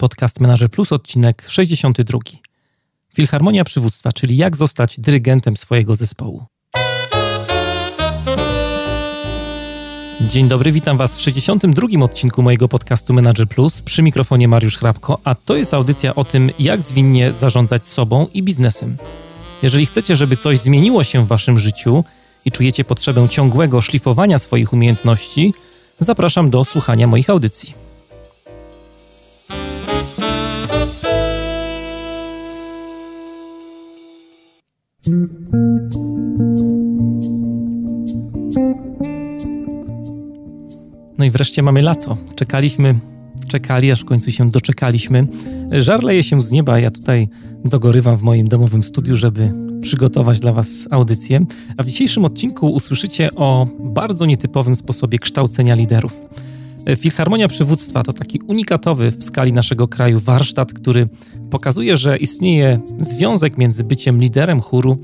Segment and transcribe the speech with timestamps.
[0.00, 2.18] Podcast Manager Plus, odcinek 62.
[3.14, 6.44] Filharmonia przywództwa, czyli jak zostać dyrygentem swojego zespołu.
[10.20, 12.04] Dzień dobry, witam Was w 62.
[12.04, 16.50] odcinku mojego podcastu Manager Plus przy mikrofonie Mariusz Hrabko, a to jest audycja o tym,
[16.58, 18.96] jak zwinnie zarządzać sobą i biznesem.
[19.62, 22.04] Jeżeli chcecie, żeby coś zmieniło się w Waszym życiu
[22.44, 25.54] i czujecie potrzebę ciągłego szlifowania swoich umiejętności,
[25.98, 27.89] zapraszam do słuchania moich audycji.
[41.18, 42.16] No i wreszcie mamy lato.
[42.34, 43.00] Czekaliśmy,
[43.48, 45.26] czekali, aż w końcu się doczekaliśmy.
[45.72, 47.28] Żar leje się z nieba, ja tutaj
[47.64, 51.46] dogorywam w moim domowym studiu, żeby przygotować dla Was audycję.
[51.76, 56.12] A w dzisiejszym odcinku usłyszycie o bardzo nietypowym sposobie kształcenia liderów.
[56.98, 61.08] Filharmonia Przywództwa to taki unikatowy w skali naszego kraju warsztat, który
[61.50, 64.98] pokazuje, że istnieje związek między byciem liderem chóru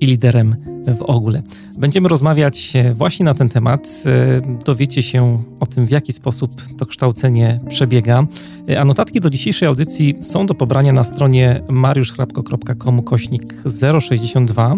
[0.00, 0.56] i liderem
[0.98, 1.42] w ogóle.
[1.78, 4.02] Będziemy rozmawiać e, właśnie na ten temat.
[4.06, 8.26] E, dowiecie się o tym, w jaki sposób to kształcenie przebiega.
[8.68, 13.54] E, a notatki do dzisiejszej audycji są do pobrania na stronie mariuszchrapko.com kośnik
[14.00, 14.74] 062.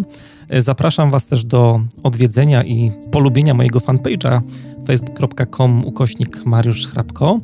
[0.58, 4.41] Zapraszam Was też do odwiedzenia i polubienia mojego fanpage'a
[4.86, 7.41] facebook.com ukośnik Mariusz Hrabko.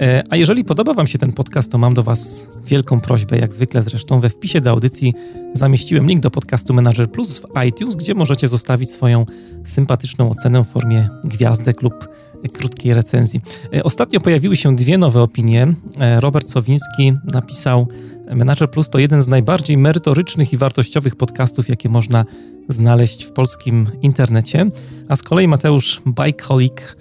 [0.00, 3.54] E, a jeżeli podoba Wam się ten podcast, to mam do Was wielką prośbę, jak
[3.54, 5.14] zwykle zresztą we wpisie do audycji
[5.54, 9.26] zamieściłem link do podcastu Manager Plus w iTunes, gdzie możecie zostawić swoją
[9.64, 12.08] sympatyczną ocenę w formie gwiazdek lub
[12.52, 13.40] krótkiej recenzji.
[13.74, 15.74] E, ostatnio pojawiły się dwie nowe opinie.
[16.00, 17.86] E, Robert Sowiński napisał:
[18.36, 22.24] Manager Plus to jeden z najbardziej merytorycznych i wartościowych podcastów, jakie można
[22.68, 24.70] znaleźć w polskim internecie.
[25.08, 26.96] A z kolei Mateusz Bajkolik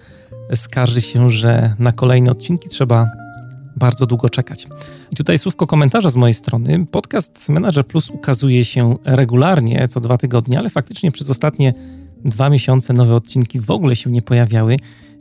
[0.55, 3.07] skarży się, że na kolejne odcinki trzeba
[3.75, 4.67] bardzo długo czekać.
[5.11, 6.85] I tutaj słówko komentarza z mojej strony.
[6.91, 11.73] Podcast Manager Plus ukazuje się regularnie, co dwa tygodnie, ale faktycznie przez ostatnie
[12.25, 14.77] dwa miesiące nowe odcinki w ogóle się nie pojawiały.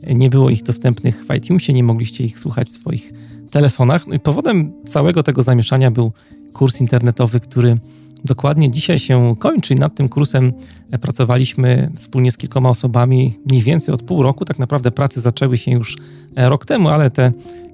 [0.07, 3.13] Nie było ich dostępnych w iTunesie, nie mogliście ich słuchać w swoich
[3.51, 4.07] telefonach.
[4.07, 6.11] No i powodem całego tego zamieszania był
[6.53, 7.77] kurs internetowy, który
[8.25, 9.75] dokładnie dzisiaj się kończy.
[9.75, 10.53] Nad tym kursem
[11.01, 14.45] pracowaliśmy wspólnie z kilkoma osobami mniej więcej od pół roku.
[14.45, 15.97] Tak naprawdę prace zaczęły się już
[16.35, 17.31] e, rok temu, ale te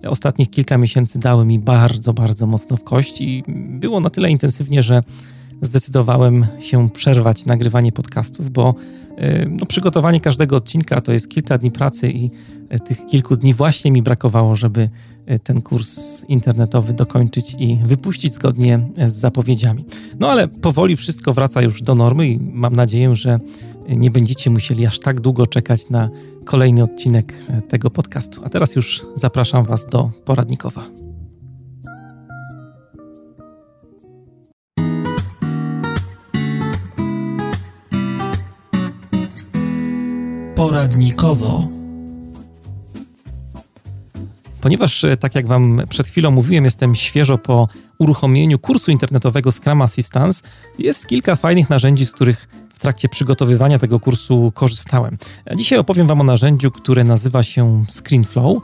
[0.08, 4.84] ostatnich kilka miesięcy dały mi bardzo, bardzo mocno w kość i było na tyle intensywnie,
[4.84, 5.02] że
[5.62, 8.76] zdecydowałem się przerwać nagrywanie podcastów, bo
[9.18, 12.32] e, no, przygotowanie każdego odcinka to jest kilka dni pracy i
[12.70, 14.90] e, tych kilku dni właśnie mi brakowało, żeby
[15.26, 19.86] e, ten kurs internetowy dokończyć i wypuścić zgodnie z zapowiedziami.
[20.20, 23.40] No ale powoli wszystko wraca już do normy i mam nadzieję, że
[23.90, 26.10] nie będziecie musieli aż tak długo czekać na
[26.46, 27.34] kolejny odcinek
[27.70, 28.42] tego podcastu.
[28.44, 31.07] A teraz już zapraszam Was do poradnikowa.
[40.58, 41.68] Poradnikowo.
[44.62, 47.68] Ponieważ, e, tak jak Wam przed chwilą mówiłem, jestem świeżo po
[48.00, 50.42] uruchomieniu kursu internetowego Scrum Assistance,
[50.80, 55.18] jest kilka fajnych narzędzi, z których w trakcie przygotowywania tego kursu korzystałem.
[55.56, 58.58] Dzisiaj opowiem Wam o narzędziu, które nazywa się ScreenFlow.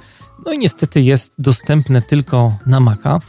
[0.45, 3.19] No i niestety jest dostępne tylko na Maca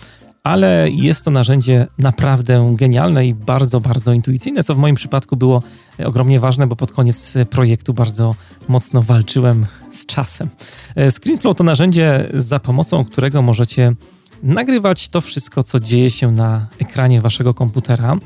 [0.45, 5.63] ale jest to narzędzie naprawdę genialne i bardzo, bardzo intuicyjne, co w moim przypadku było
[5.99, 8.35] ogromnie ważne, bo pod koniec projektu bardzo
[8.69, 10.49] mocno walczyłem z czasem.
[10.97, 13.95] E, ScreenFlow to narzędzie, za pomocą którego możecie
[14.43, 18.17] nagrywać to wszystko, co dzieje się na ekranie waszego komputera.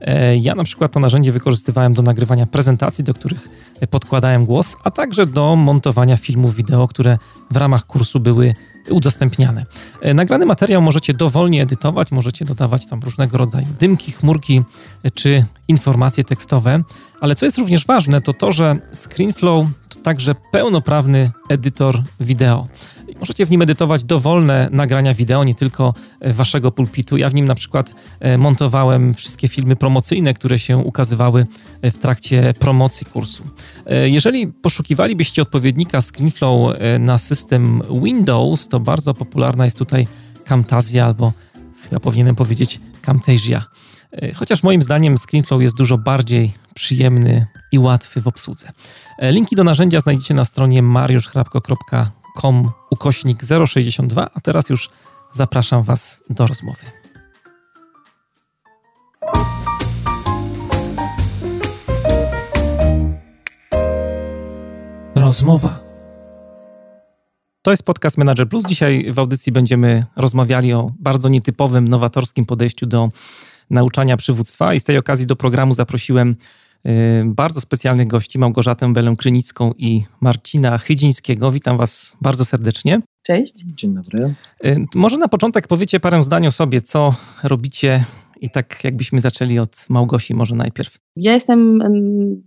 [0.00, 3.48] E, ja na przykład to narzędzie wykorzystywałem do nagrywania prezentacji, do których
[3.90, 7.18] podkładałem głos, a także do montowania filmów wideo, które
[7.50, 8.54] w ramach kursu były
[8.90, 9.66] udostępniane.
[10.00, 14.62] E, nagrany materiał możecie dowolnie edytować, możecie dodawać tam różnego rodzaju dymki, chmurki
[15.02, 16.82] e, czy informacje tekstowe,
[17.20, 22.66] ale co jest również ważne, to to, że ScreenFlow to także pełnoprawny edytor wideo.
[23.20, 27.16] Możecie w nim edytować dowolne nagrania wideo, nie tylko e, waszego pulpitu.
[27.16, 27.94] Ja w nim na przykład
[28.38, 31.46] montowałem wszystkie filmy promocyjne, które się ukazywały
[31.82, 33.44] w trakcie promocji kursu.
[34.04, 40.06] Jeżeli poszukiwalibyście odpowiednika ScreenFlow na system Windows, to to bardzo popularna jest tutaj
[40.44, 41.32] Camtasia albo
[41.82, 43.64] chyba powinienem powiedzieć Camtasia.
[44.12, 48.72] E, chociaż moim zdaniem ScreenFlow jest dużo bardziej przyjemny i łatwy w obsłudze.
[49.18, 54.90] E, linki do narzędzia znajdziecie na stronie mariuszchrapko.com ukośnik 062, a teraz już
[55.32, 56.84] zapraszam Was do rozmowy.
[65.14, 65.88] Rozmowa
[67.62, 68.64] To jest podcast Manager Plus.
[68.66, 73.08] Dzisiaj w audycji będziemy rozmawiali o bardzo nietypowym, nowatorskim podejściu do
[73.70, 76.36] nauczania przywództwa i z tej okazji do programu zaprosiłem
[76.86, 81.52] y, bardzo specjalnych gości, Małgorzatę Belę-Krynicką i Marcina Chydzińskiego.
[81.52, 83.00] Witam Was bardzo serdecznie.
[83.22, 83.54] Cześć.
[83.64, 84.34] Dzień dobry.
[84.64, 88.04] Y, może na początek powiecie parę zdań o sobie, co robicie
[88.40, 90.98] i tak jakbyśmy zaczęli od Małgosi może najpierw.
[91.16, 91.78] Ja jestem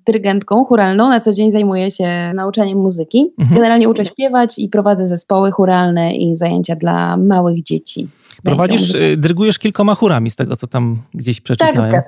[0.06, 3.34] dyrygentką churalną, na co dzień zajmuję się nauczaniem muzyki.
[3.40, 3.56] Mhm.
[3.56, 8.08] Generalnie uczę śpiewać i prowadzę zespoły churalne i zajęcia dla małych dzieci.
[8.44, 11.92] Prowadzisz, y, dyrygujesz kilkoma chórami z tego, co tam gdzieś przeczytałem.
[11.92, 12.06] Tak,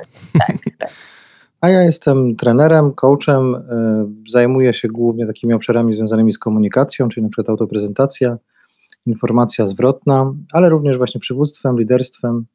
[0.47, 0.89] tak, tak.
[1.61, 3.59] A ja jestem trenerem, coachem, y,
[4.31, 8.37] zajmuję się głównie takimi obszarami związanymi z komunikacją, czyli na przykład autoprezentacja,
[9.05, 12.45] informacja zwrotna, ale również właśnie przywództwem, liderstwem,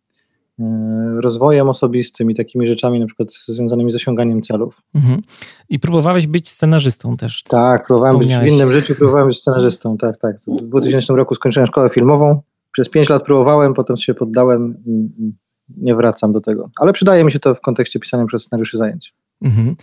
[0.60, 4.82] E, rozwojem osobistym i takimi rzeczami na przykład związanymi z osiąganiem celów.
[4.94, 5.20] Mhm.
[5.68, 7.42] I próbowałeś być scenarzystą też.
[7.42, 10.36] Tak, próbowałem być w innym życiu, próbowałem być scenarzystą, tak, tak.
[10.40, 12.40] W 2000 roku skończyłem szkołę filmową,
[12.78, 15.32] przez 5 lat próbowałem, potem się poddałem i
[15.76, 16.70] nie wracam do tego.
[16.80, 19.14] Ale przydaje mi się to w kontekście pisania przez scenariuszy zajęć.
[19.42, 19.76] Mhm.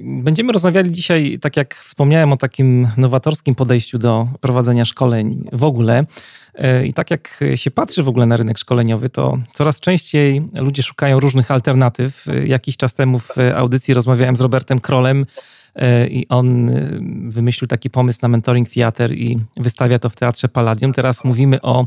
[0.00, 6.04] Będziemy rozmawiali dzisiaj, tak jak wspomniałem, o takim nowatorskim podejściu do prowadzenia szkoleń w ogóle.
[6.54, 10.82] E, I tak jak się patrzy w ogóle na rynek szkoleniowy, to coraz częściej ludzie
[10.82, 12.24] szukają różnych alternatyw.
[12.44, 15.26] Jakiś czas temu w audycji rozmawiałem z Robertem Krolem e,
[16.10, 16.88] i on e,
[17.28, 20.92] wymyślił taki pomysł na mentoring theater i wystawia to w Teatrze Palladium.
[20.92, 21.86] Teraz mówimy o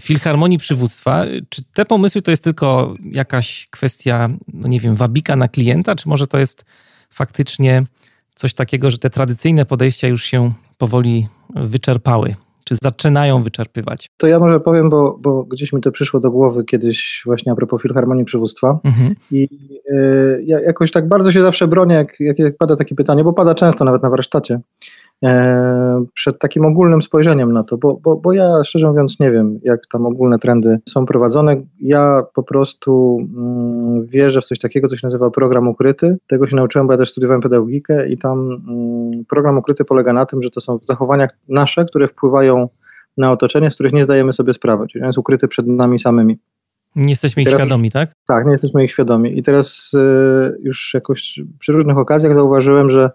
[0.00, 1.24] Filharmonii Przywództwa.
[1.48, 6.08] Czy te pomysły to jest tylko jakaś kwestia, no nie wiem, wabika na klienta, czy
[6.08, 6.64] może to jest
[7.10, 7.84] faktycznie
[8.34, 12.36] coś takiego, że te tradycyjne podejścia już się powoli wyczerpały?
[12.70, 14.10] Czy zaczynają wyczerpywać?
[14.16, 17.54] To ja może powiem, bo, bo gdzieś mi to przyszło do głowy kiedyś właśnie a
[17.54, 19.14] propos Filharmonii Przywództwa mhm.
[19.30, 19.48] i
[19.90, 23.32] y, ja jakoś tak bardzo się zawsze bronię, jak, jak, jak pada takie pytanie, bo
[23.32, 24.60] pada często nawet na warsztacie,
[26.14, 29.86] przed takim ogólnym spojrzeniem na to, bo, bo, bo ja szczerze mówiąc nie wiem, jak
[29.86, 31.56] tam ogólne trendy są prowadzone.
[31.80, 36.18] Ja po prostu mm, wierzę w coś takiego, co się nazywa program ukryty.
[36.26, 40.26] Tego się nauczyłem, bo ja też studiowałem pedagogikę i tam mm, program ukryty polega na
[40.26, 42.68] tym, że to są zachowania nasze, które wpływają
[43.16, 46.38] na otoczenie, z których nie zdajemy sobie sprawy, czyli on jest ukryty przed nami samymi.
[46.96, 48.12] Nie jesteśmy ich teraz, świadomi, tak?
[48.26, 49.38] Tak, nie jesteśmy ich świadomi.
[49.38, 53.10] I teraz y, już jakoś przy różnych okazjach zauważyłem, że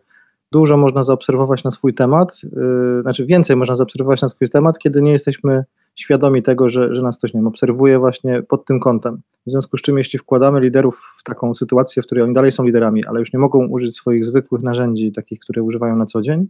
[0.56, 5.02] dużo można zaobserwować na swój temat, y, znaczy więcej można zaobserwować na swój temat, kiedy
[5.02, 5.64] nie jesteśmy
[5.96, 9.22] świadomi tego, że, że nas ktoś nie wiem, obserwuje właśnie pod tym kątem.
[9.48, 12.64] W związku z czym, jeśli wkładamy liderów w taką sytuację, w której oni dalej są
[12.64, 16.48] liderami, ale już nie mogą użyć swoich zwykłych narzędzi, takich, które używają na co dzień,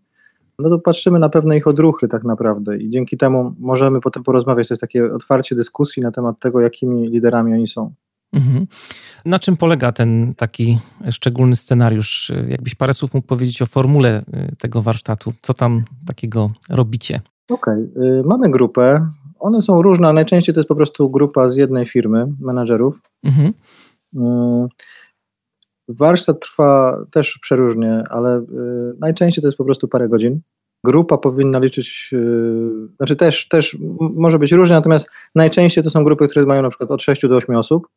[0.59, 4.67] no to patrzymy na pewne ich odruchy tak naprawdę i dzięki temu możemy potem porozmawiać,
[4.67, 7.93] to jest takie otwarcie dyskusji na temat tego, jakimi liderami oni są.
[8.33, 8.67] Mhm.
[9.25, 10.79] Na czym polega ten taki
[11.11, 12.31] szczególny scenariusz?
[12.49, 15.33] Jakbyś parę słów mógł powiedzieć o formule y, tego warsztatu?
[15.39, 17.21] Co tam takiego robicie?
[17.51, 18.23] Okej, okay.
[18.25, 19.09] mamy grupę.
[19.39, 23.01] One są różne, najczęściej to jest po prostu grupa z jednej firmy, menadżerów.
[23.23, 23.53] Mhm.
[24.15, 24.67] Y,
[25.87, 28.43] Warsztat trwa też przeróżnie, ale y,
[28.99, 30.41] najczęściej to jest po prostu parę godzin.
[30.83, 32.11] Grupa powinna liczyć,
[32.97, 36.91] znaczy też, też może być różnie, natomiast najczęściej to są grupy, które mają na przykład
[36.91, 37.87] od 6 do 8 osób.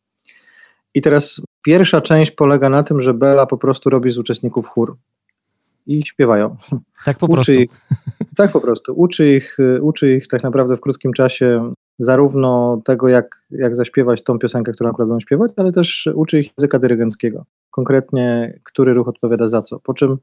[0.95, 4.97] I teraz pierwsza część polega na tym, że Bela po prostu robi z uczestników chór
[5.87, 6.57] i śpiewają.
[7.05, 7.53] Tak po uczy prostu.
[7.53, 7.71] Ich,
[8.37, 8.93] tak po prostu.
[8.97, 14.39] Uczy ich, uczy ich tak naprawdę w krótkim czasie zarówno tego, jak, jak zaśpiewać tą
[14.39, 17.45] piosenkę, którą akurat będą śpiewać, ale też uczy ich języka dyrygenckiego.
[17.71, 19.81] Konkretnie, który ruch odpowiada za co.
[19.81, 20.19] Po czym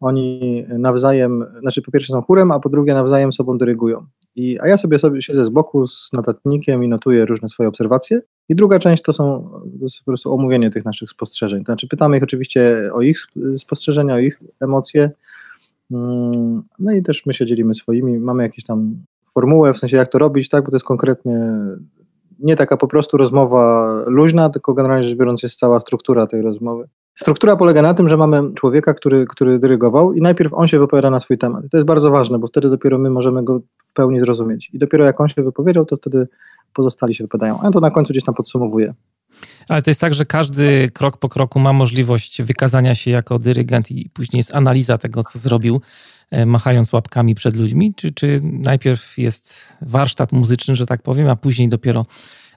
[0.00, 4.06] oni nawzajem, znaczy po pierwsze są chórem, a po drugie nawzajem sobą dyrygują.
[4.36, 8.20] I, a ja sobie, sobie siedzę z boku z notatnikiem i notuję różne swoje obserwacje.
[8.48, 9.50] I druga część to są
[9.80, 11.60] to po prostu omówienie tych naszych spostrzeżeń.
[11.60, 13.26] To znaczy pytamy ich oczywiście o ich
[13.56, 15.10] spostrzeżenia, o ich emocje.
[15.90, 18.18] Mm, no i też my się dzielimy swoimi.
[18.18, 18.96] Mamy jakieś tam
[19.34, 21.50] formułę, w sensie jak to robić, tak, bo to jest konkretnie
[22.38, 26.88] nie taka po prostu rozmowa luźna, tylko generalnie rzecz biorąc jest cała struktura tej rozmowy.
[27.14, 31.10] Struktura polega na tym, że mamy człowieka, który, który dyrygował i najpierw on się wypowiada
[31.10, 31.64] na swój temat.
[31.70, 34.70] To jest bardzo ważne, bo wtedy dopiero my możemy go w pełni zrozumieć.
[34.72, 36.28] I dopiero jak on się wypowiedział, to wtedy
[36.74, 37.60] pozostali się wypowiadają.
[37.60, 38.94] A ja to na końcu gdzieś tam podsumowuje.
[39.68, 43.90] Ale to jest tak, że każdy krok po kroku ma możliwość wykazania się jako dyrygent
[43.90, 45.80] i później jest analiza tego, co zrobił,
[46.30, 47.94] e, machając łapkami przed ludźmi?
[47.94, 52.06] Czy, czy najpierw jest warsztat muzyczny, że tak powiem, a później dopiero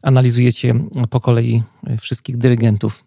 [0.01, 0.74] analizujecie
[1.10, 1.63] po kolei
[2.00, 3.03] wszystkich dyrygentów?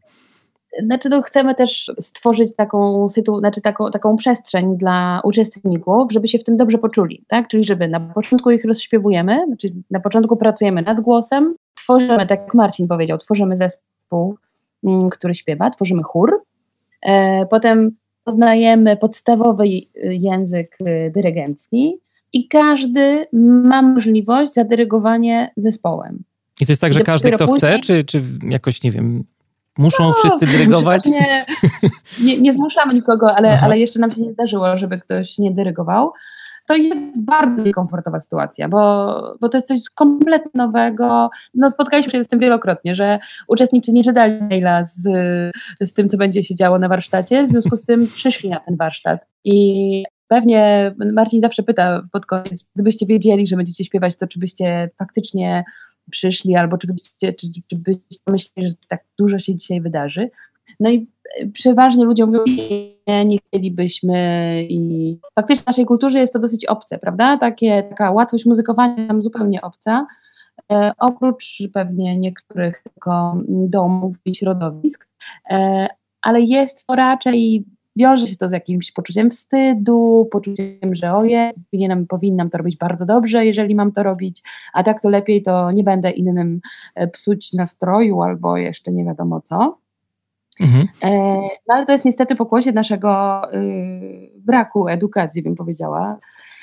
[0.82, 6.38] Znaczy, to chcemy też stworzyć taką, sytu, znaczy taką, taką przestrzeń dla uczestników, żeby się
[6.38, 7.48] w tym dobrze poczuli, tak?
[7.48, 12.54] Czyli żeby na początku ich rozśpiewujemy, znaczy na początku pracujemy nad głosem, tworzymy, tak jak
[12.54, 14.36] Marcin powiedział, tworzymy zespół,
[14.84, 16.42] mm, który śpiewa, tworzymy chór,
[17.02, 17.90] e, potem
[18.24, 19.64] poznajemy podstawowy
[20.02, 20.78] język
[21.14, 21.98] dyrygencki
[22.32, 26.22] i każdy ma możliwość zadyrygowania zespołem.
[26.60, 29.24] I to jest tak, że każdy, kto chce, czy, czy jakoś, nie wiem,
[29.78, 31.06] muszą no, wszyscy dyrygować?
[31.06, 31.44] Nie,
[32.24, 36.12] nie, nie zmuszamy nikogo, ale, ale jeszcze nam się nie zdarzyło, żeby ktoś nie dyrygował
[36.66, 41.30] to jest bardzo niekomfortowa sytuacja, bo, bo to jest coś kompletnie nowego.
[41.54, 45.02] No, spotkaliśmy się z tym wielokrotnie, że uczestnicy nie czytali maila z,
[45.80, 48.76] z tym, co będzie się działo na warsztacie, w związku z tym przyszli na ten
[48.76, 49.26] warsztat.
[49.44, 54.90] I pewnie Marcin zawsze pyta pod koniec, gdybyście wiedzieli, że będziecie śpiewać, to czy byście
[54.98, 55.64] faktycznie
[56.10, 60.30] przyszli, albo czy byście, czy, czy byście myśleli, że tak dużo się dzisiaj wydarzy.
[60.80, 61.10] No i
[61.52, 62.44] przeważnie ludzie mówią,
[63.06, 67.36] nie, nie chcielibyśmy i faktycznie w naszej kulturze jest to dosyć obce, prawda?
[67.36, 70.06] Takie, taka łatwość muzykowania nam zupełnie obca,
[70.72, 75.08] e, oprócz pewnie niektórych tylko domów i środowisk,
[75.50, 75.86] e,
[76.22, 77.64] ale jest to raczej
[77.96, 83.06] wiąże się to z jakimś poczuciem wstydu, poczuciem, że oje, powinienem, powinnam to robić bardzo
[83.06, 86.60] dobrze, jeżeli mam to robić, a tak to lepiej, to nie będę innym
[86.94, 89.78] e, psuć nastroju albo jeszcze nie wiadomo co.
[90.60, 90.88] Mhm.
[91.02, 91.10] E,
[91.68, 96.18] no ale to jest niestety pokłosie naszego y, braku edukacji, bym powiedziała.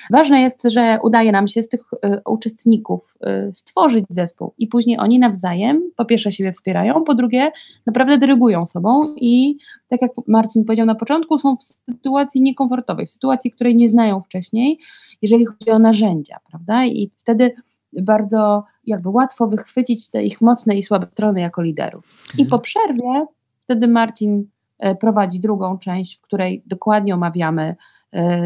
[0.09, 3.17] Ważne jest, że udaje nam się z tych y, uczestników
[3.49, 7.51] y, stworzyć zespół i później oni nawzajem po pierwsze siebie wspierają, po drugie
[7.85, 13.09] naprawdę dyrygują sobą i tak jak Marcin powiedział na początku, są w sytuacji niekomfortowej, w
[13.09, 14.79] sytuacji, której nie znają wcześniej,
[15.21, 16.85] jeżeli chodzi o narzędzia, prawda?
[16.85, 17.55] I wtedy
[18.01, 22.33] bardzo jakby łatwo wychwycić te ich mocne i słabe strony jako liderów.
[22.37, 23.25] I po przerwie
[23.71, 24.47] Wtedy Marcin
[24.79, 27.75] e, prowadzi drugą część, w której dokładnie omawiamy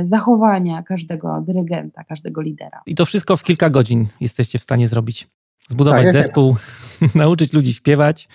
[0.04, 2.82] zachowania każdego dyrygenta, każdego lidera.
[2.86, 5.28] I to wszystko w kilka godzin jesteście w stanie zrobić.
[5.70, 6.56] Zbudować tak, zespół,
[7.16, 8.28] nauczyć ludzi śpiewać.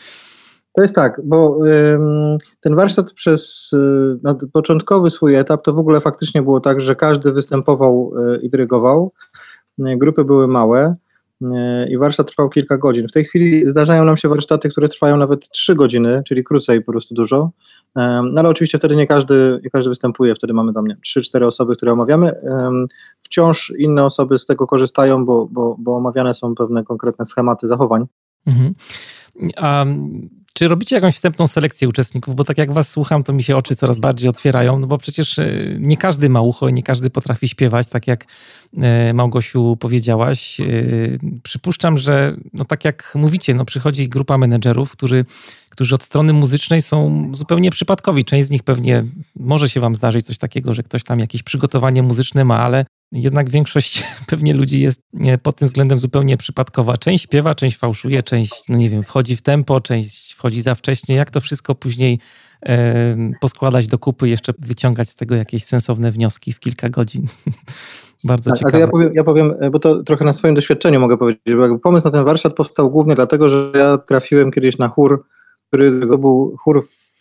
[0.73, 3.77] To jest tak, bo ym, ten warsztat przez y,
[4.23, 8.51] no, początkowy swój etap to w ogóle faktycznie było tak, że każdy występował y, i
[8.51, 9.13] dyrygował.
[9.79, 10.95] Y, grupy były małe
[11.91, 13.09] i warsztat trwał kilka godzin.
[13.09, 16.93] W tej chwili zdarzają nam się warsztaty, które trwają nawet 3 godziny, czyli krócej po
[16.93, 17.51] prostu dużo.
[17.97, 21.93] No ale oczywiście wtedy nie każdy, nie każdy występuje, wtedy mamy tam 3-4 osoby, które
[21.93, 22.33] omawiamy.
[23.23, 28.07] Wciąż inne osoby z tego korzystają, bo, bo, bo omawiane są pewne konkretne schematy zachowań.
[28.47, 28.75] Mhm.
[30.55, 32.35] Czy robicie jakąś wstępną selekcję uczestników?
[32.35, 35.39] Bo tak jak was słucham, to mi się oczy coraz bardziej otwierają, no bo przecież
[35.39, 38.25] e, nie każdy ma ucho i nie każdy potrafi śpiewać, tak jak
[38.77, 40.61] e, Małgosiu powiedziałaś.
[40.61, 40.65] E,
[41.43, 45.25] przypuszczam, że no tak jak mówicie, no przychodzi grupa menedżerów, którzy,
[45.69, 48.25] którzy od strony muzycznej są zupełnie przypadkowi.
[48.25, 49.05] Część z nich pewnie
[49.37, 53.51] może się wam zdarzyć coś takiego, że ktoś tam jakieś przygotowanie muzyczne ma, ale jednak
[53.51, 55.03] większość pewnie ludzi jest
[55.43, 56.97] pod tym względem zupełnie przypadkowa.
[56.97, 61.17] Część śpiewa, część fałszuje, część, no nie wiem, wchodzi w tempo, część wchodzi za wcześnie.
[61.17, 62.19] Jak to wszystko później
[62.67, 67.27] e, poskładać do kupy, jeszcze wyciągać z tego jakieś sensowne wnioski w kilka godzin.
[68.25, 68.81] Bardzo tak, ciekawe.
[68.81, 72.11] Ja powiem, ja powiem, bo to trochę na swoim doświadczeniu mogę powiedzieć, bo pomysł na
[72.11, 75.25] ten warsztat powstał głównie dlatego, że ja trafiłem kiedyś na chór,
[75.69, 77.21] który był chór w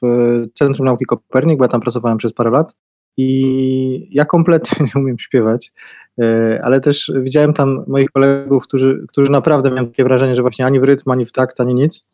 [0.53, 2.75] Centrum Nauki Kopernik, bo ja tam pracowałem przez parę lat
[3.17, 5.71] i ja kompletnie nie umiem śpiewać,
[6.21, 10.65] e, ale też widziałem tam moich kolegów, którzy, którzy naprawdę miałem takie wrażenie, że właśnie
[10.65, 12.05] ani w rytm, ani w takt, ani nic.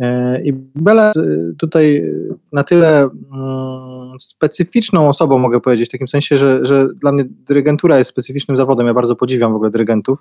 [0.00, 1.12] E, I Bela
[1.58, 2.12] tutaj
[2.52, 7.98] na tyle mm, specyficzną osobą, mogę powiedzieć, w takim sensie, że, że dla mnie dyrygentura
[7.98, 8.86] jest specyficznym zawodem.
[8.86, 10.18] Ja bardzo podziwiam w ogóle dyrygentów,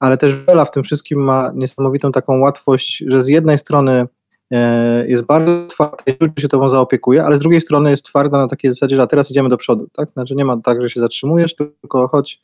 [0.00, 4.06] ale też Bela w tym wszystkim ma niesamowitą taką łatwość, że z jednej strony E,
[5.06, 8.48] jest bardzo twarda i ludzie się tobą zaopiekuje, ale z drugiej strony jest twarda na
[8.48, 10.10] takiej zasadzie, że teraz idziemy do przodu, tak?
[10.10, 12.42] Znaczy nie ma tak, że się zatrzymujesz, tylko chodź,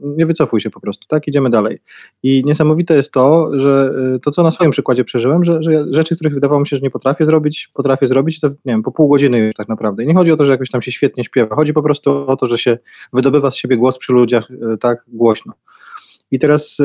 [0.00, 1.28] nie wycofuj się po prostu, tak?
[1.28, 1.78] Idziemy dalej.
[2.22, 6.14] I niesamowite jest to, że e, to, co na swoim przykładzie przeżyłem, że, że rzeczy,
[6.14, 9.08] których wydawało mi się, że nie potrafię zrobić, potrafię zrobić, to nie wiem, po pół
[9.08, 10.04] godziny już tak naprawdę.
[10.04, 12.36] I nie chodzi o to, że jakoś tam się świetnie śpiewa, chodzi po prostu o
[12.36, 12.78] to, że się
[13.12, 15.52] wydobywa z siebie głos przy ludziach e, tak głośno.
[16.30, 16.78] I teraz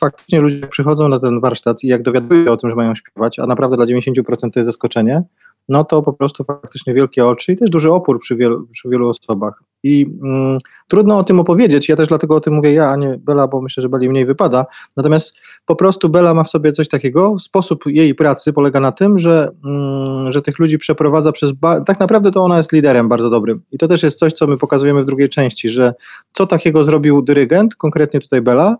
[0.00, 3.38] faktycznie ludzie przychodzą na ten warsztat i jak dowiadują się o tym, że mają śpiewać,
[3.38, 5.22] a naprawdę dla 90% to jest zaskoczenie,
[5.68, 9.08] no to po prostu faktycznie wielkie oczy i też duży opór przy wielu, przy wielu
[9.08, 9.62] osobach.
[9.84, 13.18] I mm, trudno o tym opowiedzieć, ja też dlatego o tym mówię ja, a nie
[13.18, 14.66] Bela, bo myślę, że Beli mniej wypada.
[14.96, 15.36] Natomiast
[15.66, 19.50] po prostu Bela ma w sobie coś takiego, sposób jej pracy polega na tym, że,
[19.64, 21.52] mm, że tych ludzi przeprowadza przez,
[21.86, 23.62] tak naprawdę to ona jest liderem bardzo dobrym.
[23.72, 25.94] I to też jest coś, co my pokazujemy w drugiej części, że
[26.32, 28.76] co takiego zrobił dyrygent, konkretnie tutaj Bela,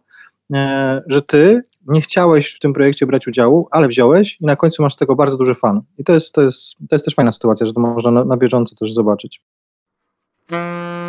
[0.54, 4.82] e, że ty nie chciałeś w tym projekcie brać udziału, ale wziąłeś i na końcu
[4.82, 5.80] masz z tego bardzo duży fan.
[5.98, 8.36] I to jest, to jest, to jest też fajna sytuacja, że to można na, na
[8.36, 9.40] bieżąco też zobaczyć.
[10.50, 11.03] 嗯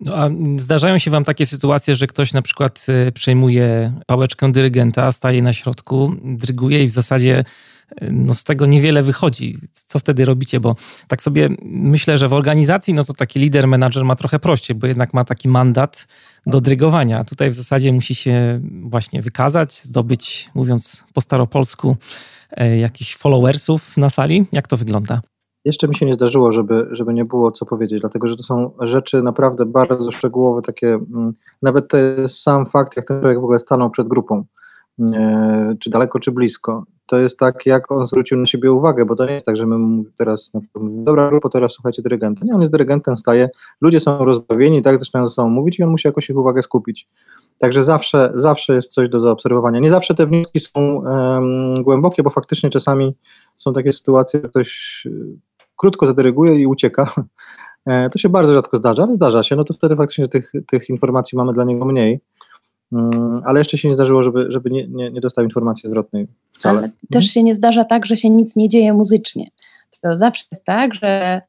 [0.00, 5.12] No, a zdarzają się wam takie sytuacje, że ktoś na przykład y, przejmuje pałeczkę dyrygenta,
[5.12, 7.44] staje na środku, dryguje i w zasadzie
[8.02, 9.56] y, no, z tego niewiele wychodzi.
[9.72, 10.60] Co wtedy robicie?
[10.60, 10.76] Bo
[11.08, 14.86] tak sobie myślę, że w organizacji no to taki lider, menadżer ma trochę prościej, bo
[14.86, 16.06] jednak ma taki mandat
[16.46, 17.24] do drygowania.
[17.24, 21.96] Tutaj w zasadzie musi się właśnie wykazać, zdobyć, mówiąc po staropolsku,
[22.50, 24.46] e, jakichś followersów na sali.
[24.52, 25.20] Jak to wygląda?
[25.64, 28.70] Jeszcze mi się nie zdarzyło, żeby, żeby nie było co powiedzieć, dlatego że to są
[28.80, 33.58] rzeczy naprawdę bardzo szczegółowe, takie, mm, nawet ten sam fakt, jak ten człowiek w ogóle
[33.58, 34.44] stanął przed grupą,
[35.00, 39.16] e, czy daleko, czy blisko, to jest tak, jak on zwrócił na siebie uwagę, bo
[39.16, 42.44] to nie jest tak, że my teraz na przykład mówimy, dobra grupa, teraz słuchajcie dyrygenta.
[42.44, 43.48] Nie, on jest dyrygentem, staje,
[43.80, 47.08] ludzie są rozbawieni, tak, zaczynają ze sobą mówić i on musi jakoś ich uwagę skupić.
[47.58, 49.80] Także zawsze, zawsze jest coś do zaobserwowania.
[49.80, 53.16] Nie zawsze te wnioski są um, głębokie, bo faktycznie czasami
[53.56, 55.06] są takie sytuacje, że ktoś
[55.80, 57.12] krótko zadyryguje i ucieka.
[57.86, 60.88] E, to się bardzo rzadko zdarza, ale zdarza się, no to wtedy faktycznie tych, tych
[60.88, 62.20] informacji mamy dla niego mniej.
[62.92, 66.78] Mm, ale jeszcze się nie zdarzyło, żeby, żeby nie, nie, nie dostał informacji zwrotnej wcale.
[66.78, 69.50] Ale też się nie zdarza tak, że się nic nie dzieje muzycznie.
[70.02, 71.40] To zawsze jest tak, że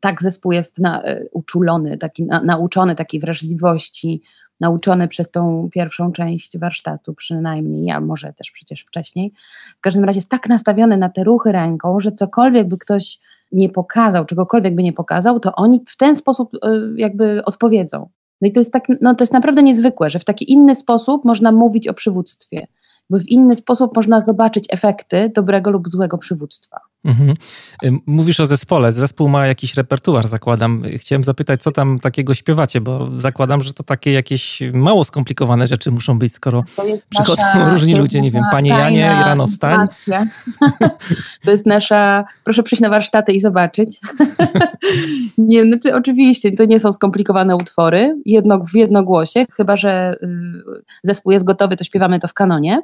[0.00, 4.22] tak zespół jest na, e, uczulony, taki, na, nauczony takiej wrażliwości,
[4.60, 9.32] nauczony przez tą pierwszą część warsztatu przynajmniej, ja może też przecież wcześniej.
[9.78, 13.18] W każdym razie jest tak nastawiony na te ruchy ręką, że cokolwiek by ktoś
[13.52, 18.08] nie pokazał, czegokolwiek by nie pokazał, to oni w ten sposób e, jakby odpowiedzą.
[18.40, 21.24] No i to jest, tak, no to jest naprawdę niezwykłe, że w taki inny sposób
[21.24, 22.66] można mówić o przywództwie
[23.10, 26.80] bo w inny sposób można zobaczyć efekty dobrego lub złego przywództwa.
[27.04, 27.34] Mhm.
[28.06, 28.92] Mówisz o zespole.
[28.92, 30.82] Zespół ma jakiś repertuar, zakładam.
[30.96, 35.90] Chciałem zapytać, co tam takiego śpiewacie, bo zakładam, że to takie jakieś mało skomplikowane rzeczy
[35.90, 36.64] muszą być, skoro
[37.08, 39.88] przychodzą różni ludzie, nie wiem, panie Janie, rano wstań.
[41.44, 44.00] To jest nasza, proszę przyjść na warsztaty i zobaczyć.
[45.38, 50.26] nie, znaczy oczywiście, to nie są skomplikowane utwory, jedno, w jednogłosie, chyba, że y,
[51.02, 52.80] zespół jest gotowy, to śpiewamy to w kanonie.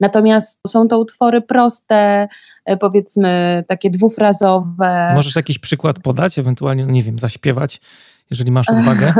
[0.00, 2.28] Natomiast są to utwory proste,
[2.64, 5.12] e, powiedzmy takie dwufrazowe.
[5.14, 7.80] Możesz jakiś przykład podać, ewentualnie, no nie wiem, zaśpiewać,
[8.30, 9.14] jeżeli masz odwagę?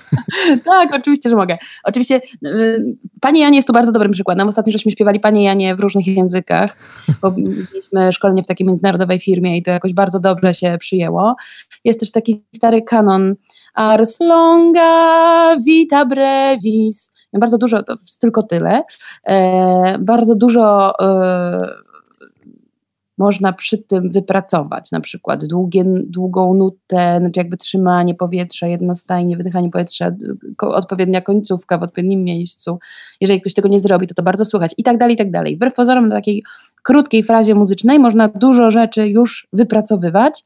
[0.64, 1.58] tak, oczywiście, że mogę.
[1.84, 2.82] Oczywiście y,
[3.20, 4.48] Panie Janie jest tu bardzo dobrym przykładem.
[4.48, 6.76] Ostatnio żeśmy śpiewali Panie Janie w różnych językach,
[7.22, 11.36] bo mieliśmy szkolenie w takiej międzynarodowej firmie i to jakoś bardzo dobrze się przyjęło.
[11.84, 13.34] Jest też taki stary kanon
[13.74, 18.82] Ars longa vita brevis bardzo dużo, to tylko tyle,
[19.24, 21.91] e, bardzo dużo e,
[23.22, 29.70] można przy tym wypracować, na przykład długie, długą nutę, znaczy jakby trzymanie powietrza, jednostajnie wydychanie
[29.70, 30.10] powietrza,
[30.58, 32.78] odpowiednia końcówka w odpowiednim miejscu.
[33.20, 35.56] Jeżeli ktoś tego nie zrobi, to to bardzo słychać i tak dalej, i tak dalej.
[35.56, 36.42] Wbrew pozorom na takiej
[36.82, 40.44] krótkiej frazie muzycznej można dużo rzeczy już wypracowywać,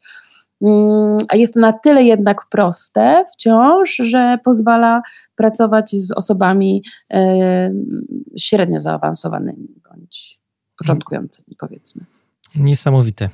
[0.63, 5.03] Mm, a jest to na tyle jednak proste wciąż, że pozwala
[5.35, 7.73] pracować z osobami e,
[8.37, 10.39] średnio zaawansowanymi bądź
[10.79, 12.05] początkującymi, powiedzmy.
[12.57, 13.29] Niesamowite.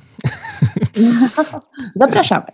[1.95, 2.45] Zapraszamy.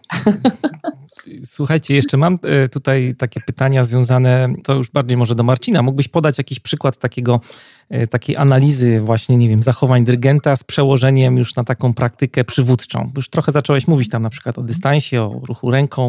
[1.44, 5.82] Słuchajcie, jeszcze mam e, tutaj takie pytania związane, to już bardziej może do Marcina.
[5.82, 7.42] Mógłbyś podać jakiś przykład takiego,
[7.90, 13.12] e, takiej analizy właśnie, nie wiem, zachowań dyrygenta z przełożeniem już na taką praktykę przywódczą?
[13.16, 16.08] Już trochę zacząłeś mówić tam na przykład o dystansie, o ruchu ręką.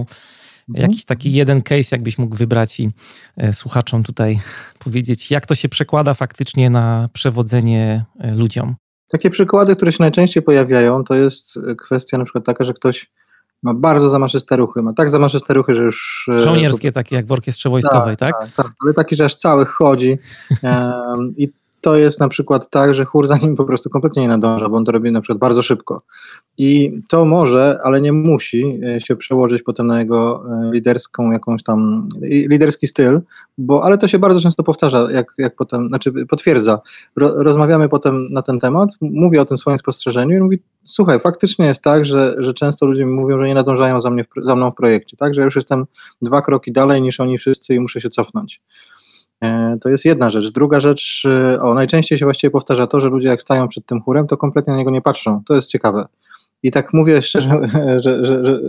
[0.69, 0.91] Mhm.
[0.91, 2.91] Jakiś taki jeden case, jakbyś mógł wybrać i
[3.37, 4.41] e, słuchaczom tutaj
[4.79, 8.77] powiedzieć, jak to się przekłada faktycznie na przewodzenie ludziom?
[9.11, 13.11] Takie przykłady, które się najczęściej pojawiają, to jest kwestia na przykład taka, że ktoś
[13.63, 16.29] ma bardzo zamaszyste ruchy, ma tak zamaszyste ruchy, że już...
[16.37, 18.35] E, Żołnierskie takie jak w orkiestrze wojskowej, tak?
[18.41, 20.19] Tak, tak, tak ale taki, że aż cały chodzi
[21.37, 21.49] i
[21.81, 24.77] to jest na przykład tak, że chór za nim po prostu kompletnie nie nadąża, bo
[24.77, 26.03] on to robi na przykład bardzo szybko.
[26.59, 31.63] I to może, ale nie musi e, się przełożyć potem na jego e, liderską jakąś
[31.63, 33.21] tam, liderski styl,
[33.59, 36.81] bo, ale to się bardzo często powtarza, jak, jak potem, znaczy potwierdza.
[37.17, 41.67] Ro, rozmawiamy potem na ten temat, mówię o tym swoim spostrzeżeniu i mówi, słuchaj, faktycznie
[41.67, 44.71] jest tak, że, że często ludzie mi mówią, że nie nadążają za, mnie za mną
[44.71, 45.85] w projekcie, tak, że już jestem
[46.23, 48.61] dwa kroki dalej niż oni wszyscy i muszę się cofnąć.
[49.45, 50.53] E, to jest jedna rzecz.
[50.53, 54.03] Druga rzecz, e, o, najczęściej się właściwie powtarza to, że ludzie jak stają przed tym
[54.03, 55.43] chórem, to kompletnie na niego nie patrzą.
[55.47, 56.07] To jest ciekawe.
[56.63, 57.61] I tak mówię szczerze,
[58.05, 58.61] że, że, że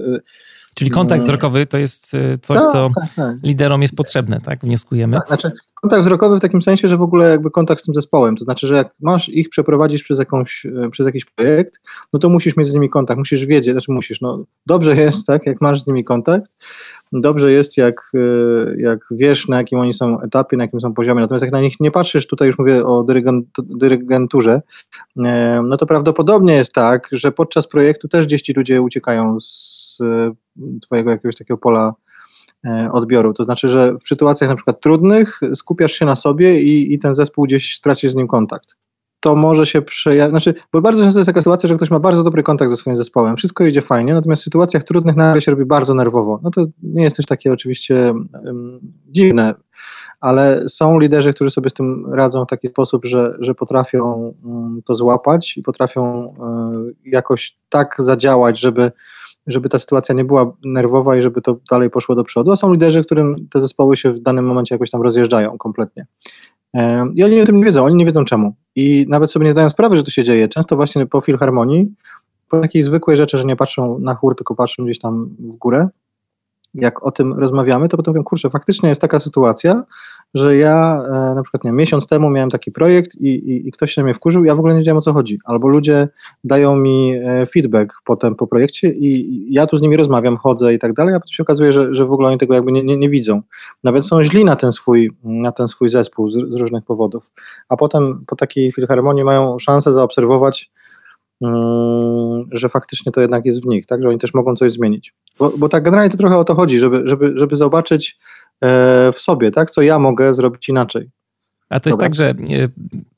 [0.75, 3.35] Czyli kontakt wzrokowy to jest e, coś, co tak, tak.
[3.43, 4.59] liderom jest potrzebne, tak?
[4.59, 5.17] Wnioskujemy.
[5.17, 8.35] Tak, znaczy kontakt wzrokowy w takim sensie, że w ogóle jakby kontakt z tym zespołem,
[8.35, 11.81] to znaczy, że jak masz ich przeprowadzić przez, jakąś, przez jakiś projekt,
[12.13, 15.45] no to musisz mieć z nimi kontakt, musisz wiedzieć, znaczy musisz, no dobrze jest, tak,
[15.45, 16.51] jak masz z nimi kontakt,
[17.11, 21.21] dobrze jest, jak, e, jak wiesz, na jakim oni są etapie, na jakim są poziomie.
[21.21, 23.05] Natomiast jak na nich nie patrzysz, tutaj już mówię o
[23.57, 24.61] dyrygenturze,
[25.17, 29.97] e, no to prawdopodobnie jest tak, że podczas projektu też gdzieś ci ludzie uciekają z
[30.01, 30.33] e,
[30.81, 31.93] twojego jakiegoś takiego pola
[32.91, 33.33] odbioru.
[33.33, 37.15] To znaczy, że w sytuacjach na przykład trudnych skupiasz się na sobie i, i ten
[37.15, 38.75] zespół gdzieś tracisz z nim kontakt
[39.21, 42.23] to może się przejawić, znaczy, bo bardzo często jest taka sytuacja, że ktoś ma bardzo
[42.23, 45.65] dobry kontakt ze swoim zespołem, wszystko idzie fajnie, natomiast w sytuacjach trudnych nagle się robi
[45.65, 46.39] bardzo nerwowo.
[46.43, 48.13] No to nie jest też takie oczywiście
[48.45, 49.55] um, dziwne,
[50.19, 54.81] ale są liderzy, którzy sobie z tym radzą w taki sposób, że, że potrafią um,
[54.85, 58.91] to złapać i potrafią um, jakoś tak zadziałać, żeby
[59.47, 62.73] żeby ta sytuacja nie była nerwowa i żeby to dalej poszło do przodu, a są
[62.73, 66.05] liderzy, którym te zespoły się w danym momencie jakoś tam rozjeżdżają kompletnie.
[67.13, 68.55] I oni o tym nie wiedzą, oni nie wiedzą czemu.
[68.75, 70.47] I nawet sobie nie zdają sprawy, że to się dzieje.
[70.47, 71.93] Często właśnie po filharmonii,
[72.49, 75.89] po takiej zwykłej rzeczy, że nie patrzą na chór, tylko patrzą gdzieś tam w górę,
[76.73, 79.83] jak o tym rozmawiamy, to potem mówię, kurczę, faktycznie jest taka sytuacja,
[80.33, 83.93] że ja e, na przykład nie, miesiąc temu miałem taki projekt i, i, i, ktoś
[83.93, 85.39] się na mnie wkurzył, ja w ogóle nie wiedziałem o co chodzi.
[85.45, 86.07] Albo ludzie
[86.43, 90.79] dają mi e, feedback potem po projekcie i ja tu z nimi rozmawiam, chodzę i
[90.79, 92.97] tak dalej, a potem się okazuje, że, że w ogóle oni tego jakby nie, nie,
[92.97, 93.41] nie widzą.
[93.83, 97.31] Nawet są źli na ten swój, na ten swój zespół z, z różnych powodów.
[97.69, 100.71] A potem po takiej filharmonii mają szansę zaobserwować
[102.51, 105.13] że faktycznie to jednak jest w nich, tak, że oni też mogą coś zmienić.
[105.39, 108.17] Bo, bo tak generalnie to trochę o to chodzi, żeby, żeby, żeby zobaczyć
[108.61, 111.09] e, w sobie, tak, co ja mogę zrobić inaczej.
[111.69, 112.07] A to jest Dobra.
[112.07, 112.33] tak, że e,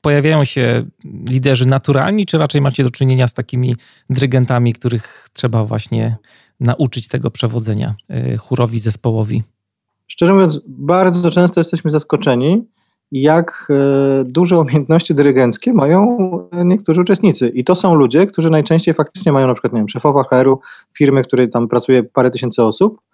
[0.00, 0.84] pojawiają się
[1.28, 3.74] liderzy naturalni, czy raczej macie do czynienia z takimi
[4.10, 6.16] dyrygentami, których trzeba właśnie
[6.60, 9.42] nauczyć tego przewodzenia e, chórowi, zespołowi?
[10.06, 12.68] Szczerze mówiąc, bardzo często jesteśmy zaskoczeni,
[13.12, 16.18] jak e, duże umiejętności dyrygenckie mają
[16.64, 17.48] niektórzy uczestnicy.
[17.48, 20.60] I to są ludzie, którzy najczęściej faktycznie mają na przykład, nie wiem, szefowa HR-u
[20.98, 23.13] firmy, której tam pracuje parę tysięcy osób, E,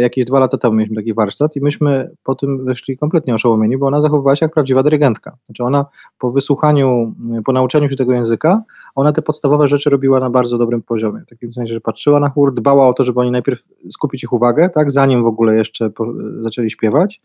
[0.00, 3.86] jakieś dwa lata temu mieliśmy taki warsztat i myśmy po tym wyszli kompletnie oszołomieni, bo
[3.86, 5.36] ona zachowywała się jak prawdziwa dyrygentka.
[5.46, 5.86] Znaczy ona
[6.18, 8.62] po wysłuchaniu, po nauczeniu się tego języka,
[8.94, 11.20] ona te podstawowe rzeczy robiła na bardzo dobrym poziomie.
[11.20, 14.32] W takim sensie, że patrzyła na chór, dbała o to, żeby oni najpierw skupić ich
[14.32, 16.06] uwagę, tak, zanim w ogóle jeszcze po,
[16.40, 17.20] zaczęli śpiewać.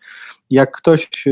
[0.50, 1.32] Jak ktoś e,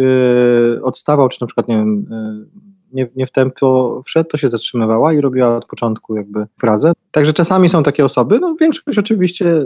[0.84, 5.14] odstawał, czy na przykład, nie wiem, e, nie, nie w tempo wszedł, to się zatrzymywała
[5.14, 6.94] i robiła od początku jakby frazę.
[7.12, 9.66] Także czasami są takie osoby, no większość oczywiście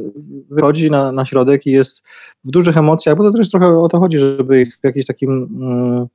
[0.50, 2.04] wychodzi na, na środek i jest
[2.46, 5.50] w dużych emocjach, bo to też trochę o to chodzi, żeby ich w jakimś takim
[5.62, 6.08] mm,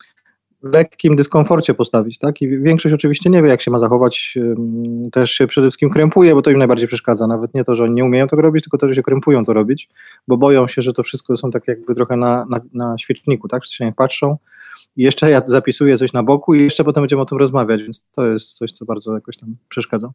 [0.63, 2.43] lekkim dyskomforcie postawić, tak?
[2.43, 4.39] I większość oczywiście nie wie, jak się ma zachować,
[5.13, 7.27] też się przede wszystkim krępuje, bo to im najbardziej przeszkadza.
[7.27, 9.53] Nawet nie to, że oni nie umieją tego robić, tylko to, że się krępują to
[9.53, 9.89] robić,
[10.29, 13.63] bo boją się, że to wszystko są tak jakby trochę na, na, na świeczniku, tak?
[13.63, 14.37] Wszyscy się nie patrzą,
[14.97, 18.05] i jeszcze ja zapisuję coś na boku i jeszcze potem będziemy o tym rozmawiać, więc
[18.13, 20.11] to jest coś, co bardzo jakoś tam przeszkadza.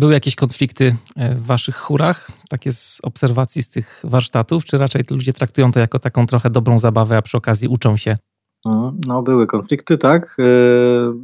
[0.00, 5.04] Były jakieś konflikty e, w waszych chórach, takie z obserwacji z tych warsztatów, czy raczej
[5.10, 8.14] ludzie traktują to jako taką trochę dobrą zabawę, a przy okazji uczą się?
[8.64, 10.36] No, no były konflikty, tak.
[10.38, 10.44] E,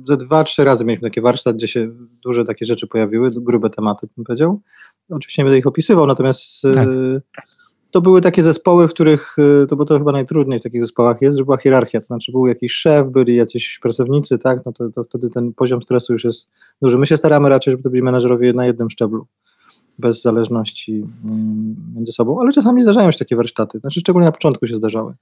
[0.05, 1.91] ze dwa, trzy razy mieliśmy taki warsztat, gdzie się
[2.25, 4.61] duże takie rzeczy pojawiły, grube tematy, bym powiedział.
[5.11, 6.89] Oczywiście nie będę ich opisywał, natomiast e, tak
[7.97, 11.23] to były takie zespoły, w których, y, to bo to chyba najtrudniej w takich zespołach
[11.23, 14.91] jest, że była hierarchia, to znaczy był jakiś szef, byli jacyś pracownicy, tak, no to,
[14.91, 16.51] to wtedy ten poziom stresu już jest
[16.83, 16.99] duży.
[16.99, 19.27] My się staramy raczej, żeby to byli menedżerowie na jednym szczeblu,
[19.99, 24.67] bez zależności mm, między sobą, ale czasami zdarzają się takie warsztaty, znaczy szczególnie na początku
[24.67, 25.15] się zdarzały.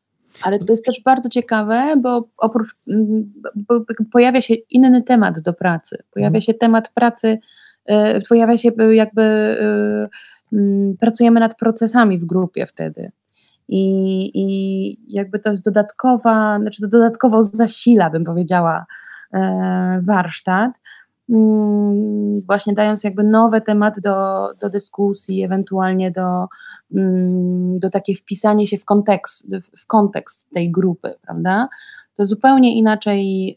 [0.42, 3.32] Ale to jest też bardzo ciekawe, bo oprócz, mm,
[3.68, 3.80] bo
[4.12, 6.40] pojawia się inny temat do pracy, pojawia mhm.
[6.40, 7.38] się temat pracy,
[7.90, 7.94] y,
[8.28, 10.43] pojawia się jakby y,
[11.00, 13.12] pracujemy nad procesami w grupie wtedy.
[13.68, 18.86] I, I jakby to jest dodatkowa, znaczy to dodatkowo zasila, bym powiedziała,
[19.34, 20.80] e, warsztat,
[21.30, 26.46] mm, właśnie dając jakby nowe tematy do, do dyskusji, ewentualnie do,
[26.96, 31.68] mm, do takie wpisanie się w kontekst, w kontekst tej grupy, prawda?
[32.14, 33.50] To zupełnie inaczej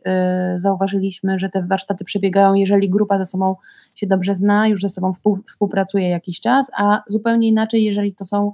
[0.55, 3.55] y, zauważyliśmy, że te warsztaty przebiegają, jeżeli grupa ze sobą
[3.95, 5.11] się dobrze zna, już ze sobą
[5.47, 8.51] współpracuje jakiś czas, a zupełnie inaczej, jeżeli to są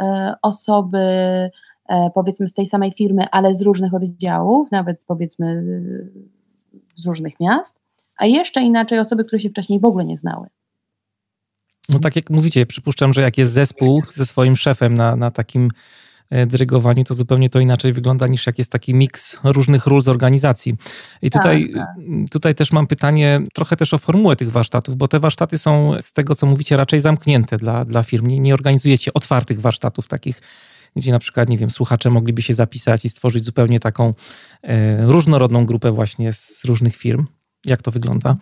[0.00, 0.04] y,
[0.42, 5.64] osoby y, powiedzmy z tej samej firmy, ale z różnych oddziałów, nawet powiedzmy
[6.96, 7.80] z różnych miast,
[8.16, 10.46] a jeszcze inaczej osoby, które się wcześniej w ogóle nie znały.
[11.88, 15.70] No tak jak mówicie, przypuszczam, że jak jest zespół ze swoim szefem na, na takim
[15.70, 16.13] E,
[16.46, 20.74] dyrygowaniu, to zupełnie to inaczej wygląda niż jak jest taki miks różnych ról z organizacji.
[21.22, 21.96] I tutaj, tak, tak.
[22.30, 26.12] tutaj też mam pytanie trochę też o formułę tych warsztatów, bo te warsztaty są z
[26.12, 28.26] tego, co mówicie, raczej zamknięte dla, dla firm.
[28.26, 30.40] Nie, nie organizujecie otwartych warsztatów takich
[30.96, 34.14] gdzie na przykład, nie wiem, słuchacze mogliby się zapisać i stworzyć zupełnie taką
[34.62, 37.26] e, różnorodną grupę właśnie z różnych firm.
[37.66, 38.36] Jak to wygląda?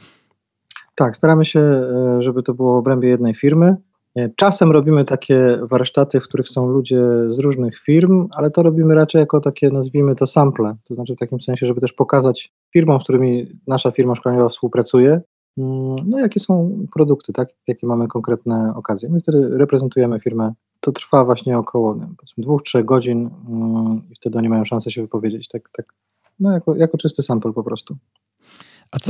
[0.95, 3.77] Tak, staramy się, e, żeby to było w obrębie jednej firmy.
[4.17, 8.95] E, czasem robimy takie warsztaty, w których są ludzie z różnych firm, ale to robimy
[8.95, 13.01] raczej jako takie, nazwijmy to sample, to znaczy w takim sensie, żeby też pokazać firmom,
[13.01, 15.21] z którymi nasza firma szkoleniowa współpracuje,
[15.59, 19.09] mm, no jakie są produkty, tak, jakie mamy konkretne okazje.
[19.09, 20.53] My wtedy reprezentujemy firmę.
[20.81, 21.97] To trwa właśnie około
[22.39, 25.95] dwóch, trzech godzin mm, i wtedy oni mają szansę się wypowiedzieć, tak, tak
[26.41, 27.97] no jako, jako czysty sample po prostu.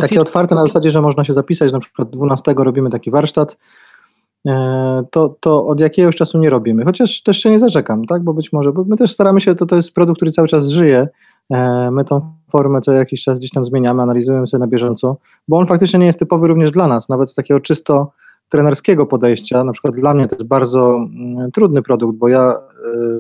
[0.01, 3.59] Takie otwarte na zasadzie, że można się zapisać, na przykład 12 robimy taki warsztat,
[5.11, 6.85] to, to od jakiegoś czasu nie robimy.
[6.85, 8.23] Chociaż też się nie zarzekam, tak?
[8.23, 10.69] Bo być może, bo my też staramy się, to, to jest produkt, który cały czas
[10.69, 11.09] żyje.
[11.51, 15.17] E, my tą formę co jakiś czas gdzieś tam zmieniamy, analizujemy sobie na bieżąco,
[15.49, 18.13] bo on faktycznie nie jest typowy również dla nas, nawet z takiego czysto
[18.49, 19.65] trenerskiego podejścia.
[19.65, 22.59] Na przykład dla mnie to jest bardzo mm, trudny produkt, bo ja, e,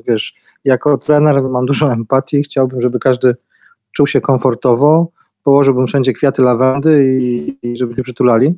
[0.08, 3.37] wiesz, jako trener mam dużo empatii, chciałbym, żeby każdy
[3.92, 5.08] czuł się komfortowo,
[5.42, 8.54] położyłbym wszędzie kwiaty lawendy i, i żeby się przytulali.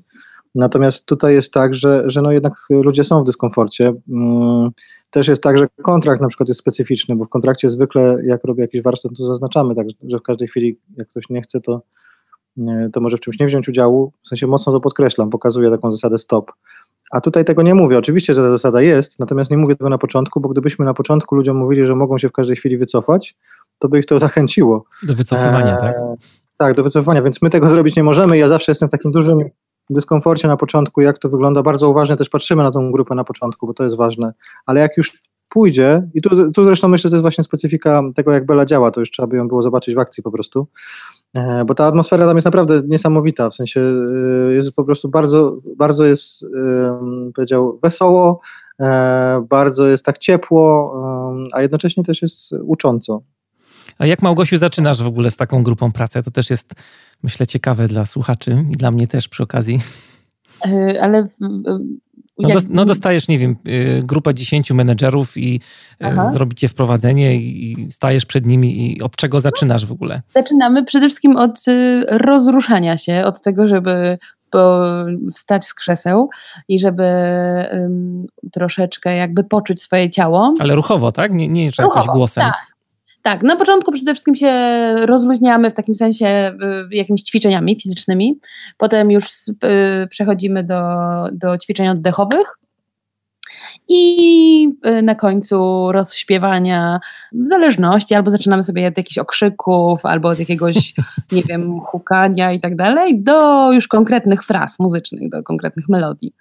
[0.54, 3.92] Natomiast tutaj jest tak, że, że no jednak ludzie są w dyskomforcie.
[4.08, 4.70] Mm,
[5.10, 8.62] też jest tak, że kontrakt na przykład jest specyficzny, bo w kontrakcie zwykle jak robię
[8.62, 11.82] jakiś warsztat, to zaznaczamy tak, że w każdej chwili jak ktoś nie chce, to,
[12.92, 14.12] to może w czymś nie wziąć udziału.
[14.22, 16.52] W sensie mocno to podkreślam, pokazuję taką zasadę stop.
[17.10, 17.98] A tutaj tego nie mówię.
[17.98, 21.34] Oczywiście, że ta zasada jest, natomiast nie mówię tego na początku, bo gdybyśmy na początku
[21.34, 23.36] ludziom mówili, że mogą się w każdej chwili wycofać,
[23.78, 24.84] to by ich to zachęciło.
[25.02, 25.96] Do wycofywania, tak?
[25.96, 26.14] E,
[26.56, 28.38] tak, do wycofywania, więc my tego zrobić nie możemy.
[28.38, 29.38] Ja zawsze jestem w takim dużym
[29.90, 31.62] dyskomforcie na początku, jak to wygląda.
[31.62, 34.32] Bardzo uważnie też patrzymy na tą grupę na początku, bo to jest ważne.
[34.66, 38.32] Ale jak już pójdzie, i tu, tu zresztą myślę, że to jest właśnie specyfika tego,
[38.32, 40.66] jak Bela działa, to już trzeba by ją było zobaczyć w akcji po prostu,
[41.34, 45.56] e, bo ta atmosfera tam jest naprawdę niesamowita, w sensie e, jest po prostu bardzo,
[45.76, 46.46] bardzo jest,
[47.34, 48.40] powiedział, wesoło,
[48.80, 50.94] e, bardzo jest tak ciepło,
[51.52, 53.22] a jednocześnie też jest ucząco.
[53.98, 56.22] A jak Małgosiu zaczynasz w ogóle z taką grupą pracy?
[56.22, 56.72] To też jest,
[57.22, 59.80] myślę, ciekawe dla słuchaczy i dla mnie też przy okazji.
[61.00, 61.28] Ale
[62.38, 66.30] no, no, dostajesz, nie wiem, y, grupę 10 menedżerów i y, Aha.
[66.30, 70.22] zrobicie wprowadzenie i stajesz przed nimi i od czego zaczynasz w ogóle?
[70.34, 74.18] Zaczynamy przede wszystkim od y, rozruszania się, od tego, żeby
[75.34, 76.30] wstać z krzeseł
[76.68, 77.04] i żeby
[77.72, 80.52] um, troszeczkę jakby poczuć swoje ciało.
[80.58, 81.32] Ale ruchowo, tak?
[81.32, 82.44] Nie, nie jakoś głosem.
[82.44, 82.73] Tak,
[83.24, 84.52] tak, na początku przede wszystkim się
[85.06, 86.26] rozluźniamy w takim sensie
[86.92, 88.40] y, jakimiś ćwiczeniami fizycznymi.
[88.78, 89.54] Potem już y,
[90.10, 90.80] przechodzimy do,
[91.32, 92.58] do ćwiczeń oddechowych.
[93.88, 97.00] I y, na końcu rozśpiewania
[97.32, 100.94] w zależności, albo zaczynamy sobie od jakichś okrzyków, albo od jakiegoś,
[101.32, 106.34] nie wiem, hukania i tak dalej, do już konkretnych fraz muzycznych, do konkretnych melodii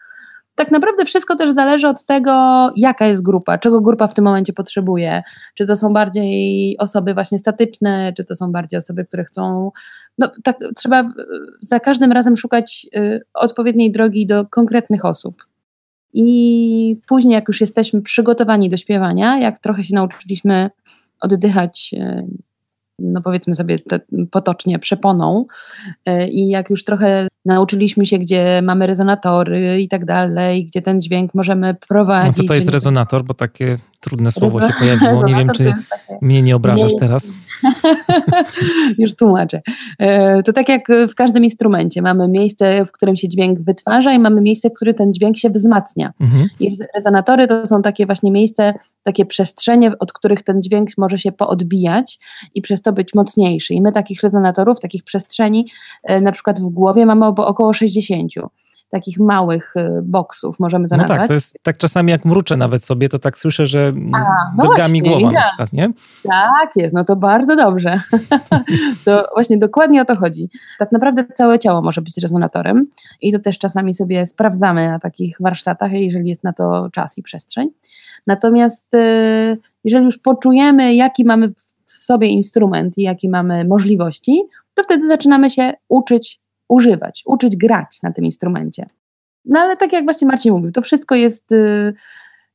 [0.55, 2.31] tak naprawdę wszystko też zależy od tego,
[2.75, 5.21] jaka jest grupa, czego grupa w tym momencie potrzebuje.
[5.55, 9.71] Czy to są bardziej osoby właśnie statyczne, czy to są bardziej osoby, które chcą.
[10.17, 11.09] No, tak, trzeba
[11.59, 15.45] za każdym razem szukać y, odpowiedniej drogi do konkretnych osób.
[16.13, 20.69] I później, jak już jesteśmy przygotowani do śpiewania, jak trochę się nauczyliśmy
[21.21, 22.27] oddychać y,
[22.99, 23.99] no powiedzmy sobie te,
[24.31, 25.45] potocznie, przeponą.
[26.05, 31.01] E, I jak już trochę nauczyliśmy się, gdzie mamy rezonatory i tak dalej, gdzie ten
[31.01, 32.27] dźwięk możemy prowadzić.
[32.27, 35.27] No co to jest rezonator, bo takie trudne słowo się pojawiło.
[35.27, 35.73] Nie wiem, czy
[36.21, 36.99] mnie nie obrażasz nie...
[36.99, 37.31] teraz.
[38.97, 39.61] Już tłumaczę.
[39.99, 42.01] E, to tak jak w każdym instrumencie.
[42.01, 45.49] Mamy miejsce, w którym się dźwięk wytwarza i mamy miejsce, w którym ten dźwięk się
[45.49, 46.13] wzmacnia.
[46.21, 46.47] Mhm.
[46.59, 51.31] I rezonatory to są takie właśnie miejsca, takie przestrzenie, od których ten dźwięk może się
[51.31, 52.19] poodbijać
[52.55, 53.73] i przez to być mocniejszy.
[53.73, 55.67] I my takich rezonatorów, takich przestrzeni
[56.03, 58.33] e, na przykład w głowie mamy około 60
[58.93, 61.19] takich małych y, boksów, możemy to no nazwać.
[61.19, 64.25] tak, to jest tak czasami jak mruczę nawet sobie, to tak słyszę, że A,
[64.57, 65.89] no drga mi głowa na przykład, nie?
[66.23, 67.99] Tak jest, no to bardzo dobrze.
[69.05, 70.49] to właśnie dokładnie o to chodzi.
[70.79, 72.87] Tak naprawdę całe ciało może być rezonatorem
[73.21, 77.23] i to też czasami sobie sprawdzamy na takich warsztatach, jeżeli jest na to czas i
[77.23, 77.69] przestrzeń.
[78.27, 81.53] Natomiast y, jeżeli już poczujemy, jaki mamy
[81.85, 84.43] w sobie instrument i jakie mamy możliwości,
[84.73, 88.85] to wtedy zaczynamy się uczyć używać, uczyć grać na tym instrumencie.
[89.45, 91.93] No ale tak jak właśnie Marcin mówił, to wszystko jest y,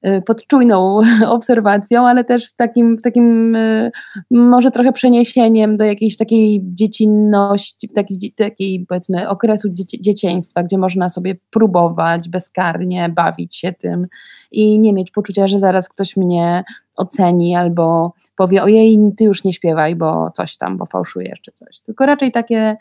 [0.06, 3.90] y, pod czujną obserwacją, ale też w takim, w takim y,
[4.30, 11.08] może trochę przeniesieniem do jakiejś takiej dziecinności, takiej, takiej powiedzmy okresu dzieci, dzieciństwa, gdzie można
[11.08, 14.06] sobie próbować bezkarnie, bawić się tym
[14.52, 16.64] i nie mieć poczucia, że zaraz ktoś mnie
[16.96, 21.80] oceni albo powie ojej, ty już nie śpiewaj, bo coś tam, bo fałszujesz czy coś.
[21.80, 22.76] Tylko raczej takie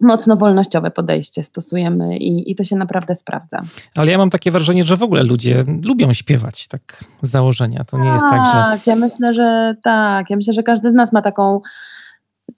[0.00, 3.62] mocno wolnościowe podejście stosujemy i, i to się naprawdę sprawdza.
[3.96, 7.84] Ale ja mam takie wrażenie, że w ogóle ludzie lubią śpiewać, tak z założenia.
[7.84, 8.52] To nie jest tak, że...
[8.52, 10.30] Tak, ja myślę, że tak.
[10.30, 11.60] Ja myślę, że każdy z nas ma taką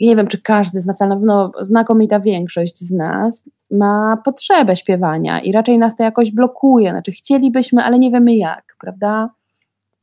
[0.01, 4.77] nie wiem, czy każdy z nas, ale na pewno znakomita większość z nas ma potrzebę
[4.77, 6.91] śpiewania i raczej nas to jakoś blokuje.
[6.91, 9.31] Znaczy, chcielibyśmy, ale nie wiemy jak, prawda?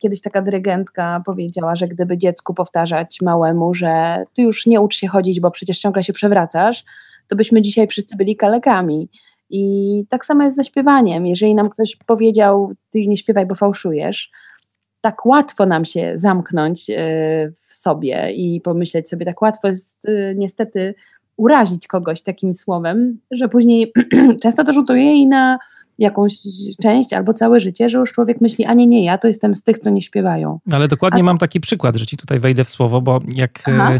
[0.03, 5.07] Kiedyś taka dyrygentka powiedziała, że gdyby dziecku powtarzać małemu, że ty już nie ucz się
[5.07, 6.83] chodzić, bo przecież ciągle się przewracasz,
[7.27, 9.09] to byśmy dzisiaj wszyscy byli kalekami.
[9.49, 11.27] I tak samo jest ze śpiewaniem.
[11.27, 14.31] Jeżeli nam ktoś powiedział, ty nie śpiewaj, bo fałszujesz,
[15.01, 16.95] tak łatwo nam się zamknąć e,
[17.69, 20.95] w sobie i pomyśleć sobie, tak łatwo jest e, niestety
[21.37, 23.93] urazić kogoś takim słowem, że później
[24.43, 25.59] często to rzutuje i na
[25.99, 26.34] jakąś
[26.82, 29.63] część albo całe życie, że już człowiek myśli, a nie, nie, ja to jestem z
[29.63, 30.60] tych, co nie śpiewają.
[30.71, 31.23] Ale dokładnie a...
[31.23, 33.93] mam taki przykład, że ci tutaj wejdę w słowo, bo jak Aha.
[33.93, 33.99] E,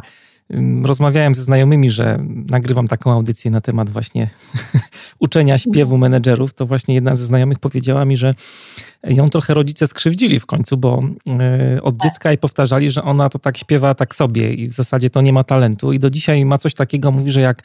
[0.84, 4.30] rozmawiałem ze znajomymi, że nagrywam taką audycję na temat właśnie
[5.20, 8.34] uczenia śpiewu menedżerów, to właśnie jedna ze znajomych powiedziała mi, że
[9.04, 13.40] ją trochę rodzice skrzywdzili w końcu, bo e, od dziecka jej powtarzali, że ona to
[13.40, 15.94] tak śpiewa tak sobie i w zasadzie to nie ma talentu.
[15.94, 17.64] I do dzisiaj ma coś takiego, mówi, że jak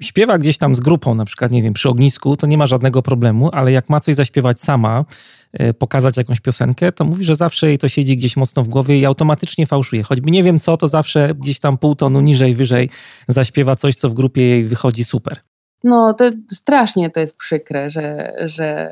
[0.00, 3.02] śpiewa gdzieś tam z grupą, na przykład, nie wiem, przy ognisku, to nie ma żadnego
[3.02, 5.04] problemu, ale jak ma coś zaśpiewać sama,
[5.52, 8.98] e, pokazać jakąś piosenkę, to mówi, że zawsze jej to siedzi gdzieś mocno w głowie
[8.98, 10.02] i automatycznie fałszuje.
[10.02, 12.90] Choćby nie wiem co, to zawsze gdzieś tam pół tonu niżej, wyżej
[13.28, 15.40] zaśpiewa coś, co w grupie jej wychodzi super.
[15.84, 18.90] No, to strasznie to jest przykre, że, że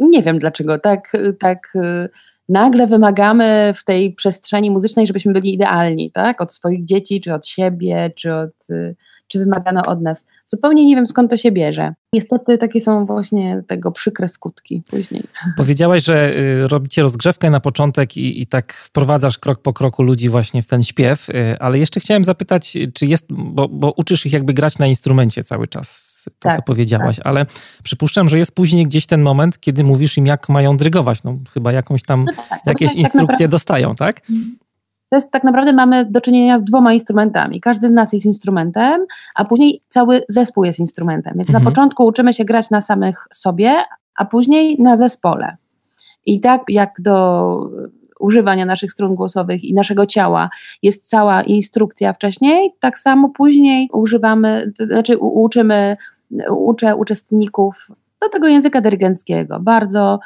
[0.00, 2.08] nie wiem dlaczego tak, tak y,
[2.48, 6.40] nagle wymagamy w tej przestrzeni muzycznej, żebyśmy byli idealni, tak?
[6.40, 10.26] Od swoich dzieci, czy od siebie, czy, od, y, czy wymagano od nas.
[10.44, 11.94] Zupełnie nie wiem skąd to się bierze.
[12.16, 15.22] Niestety takie są właśnie tego przykre skutki później.
[15.56, 20.28] Powiedziałaś, że y, robicie rozgrzewkę na początek i, i tak wprowadzasz krok po kroku ludzi
[20.28, 21.28] właśnie w ten śpiew,
[21.60, 25.68] ale jeszcze chciałem zapytać, czy jest, bo, bo uczysz ich jakby grać na instrumencie cały
[25.68, 27.26] czas, to tak, co powiedziałaś, tak.
[27.26, 27.46] ale
[27.82, 31.22] przypuszczam, że jest później gdzieś ten moment, kiedy mówisz im, jak mają drygować.
[31.22, 34.20] No chyba jakąś tam, no tak, no jakieś tak instrukcje dostają, tak?
[35.08, 37.60] To jest tak naprawdę mamy do czynienia z dwoma instrumentami.
[37.60, 41.32] Każdy z nas jest instrumentem, a później cały zespół jest instrumentem.
[41.36, 41.64] Więc mhm.
[41.64, 43.74] na początku uczymy się grać na samych sobie,
[44.16, 45.56] a później na zespole.
[46.26, 47.70] I tak jak do
[48.20, 50.50] używania naszych strun głosowych i naszego ciała
[50.82, 55.96] jest cała instrukcja wcześniej, tak samo później używamy, to znaczy uczymy,
[56.50, 57.88] uczę uczestników
[58.20, 60.18] do tego języka dyrygenckiego, bardzo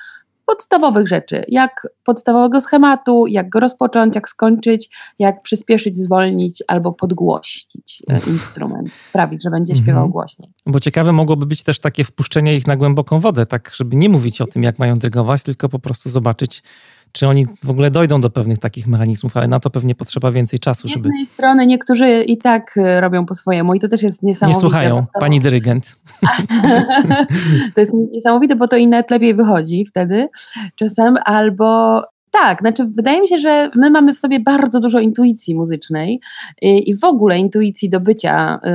[0.50, 8.02] podstawowych rzeczy, jak podstawowego schematu, jak go rozpocząć, jak skończyć, jak przyspieszyć, zwolnić albo podgłośnić
[8.08, 10.10] e, instrument, sprawić, że będzie śpiewał mhm.
[10.10, 10.48] głośniej.
[10.66, 14.40] Bo ciekawe mogłoby być też takie wpuszczenie ich na głęboką wodę, tak żeby nie mówić
[14.40, 16.62] o tym, jak mają dyrygować, tylko po prostu zobaczyć,
[17.12, 20.58] czy oni w ogóle dojdą do pewnych takich mechanizmów, ale na to pewnie potrzeba więcej
[20.58, 21.02] czasu, żeby...
[21.02, 24.58] Z jednej strony niektórzy i tak e, robią po swojemu i to też jest niesamowite.
[24.58, 25.20] Nie słuchają, to...
[25.20, 25.94] pani dyrygent.
[27.74, 30.28] to jest niesamowite, bo to i nawet lepiej wychodzi wtedy
[30.76, 35.54] czasem, albo tak, znaczy wydaje mi się, że my mamy w sobie bardzo dużo intuicji
[35.54, 36.20] muzycznej
[36.62, 38.70] i, i w ogóle intuicji do bycia y,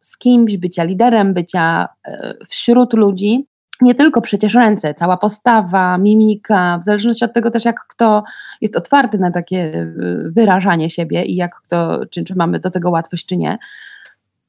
[0.00, 2.12] z kimś, bycia liderem, bycia y,
[2.48, 3.49] wśród ludzi
[3.80, 8.22] nie tylko przecież ręce, cała postawa, mimika, w zależności od tego też, jak kto
[8.60, 12.90] jest otwarty na takie y, wyrażanie siebie i jak kto, czy, czy mamy do tego
[12.90, 13.58] łatwość, czy nie,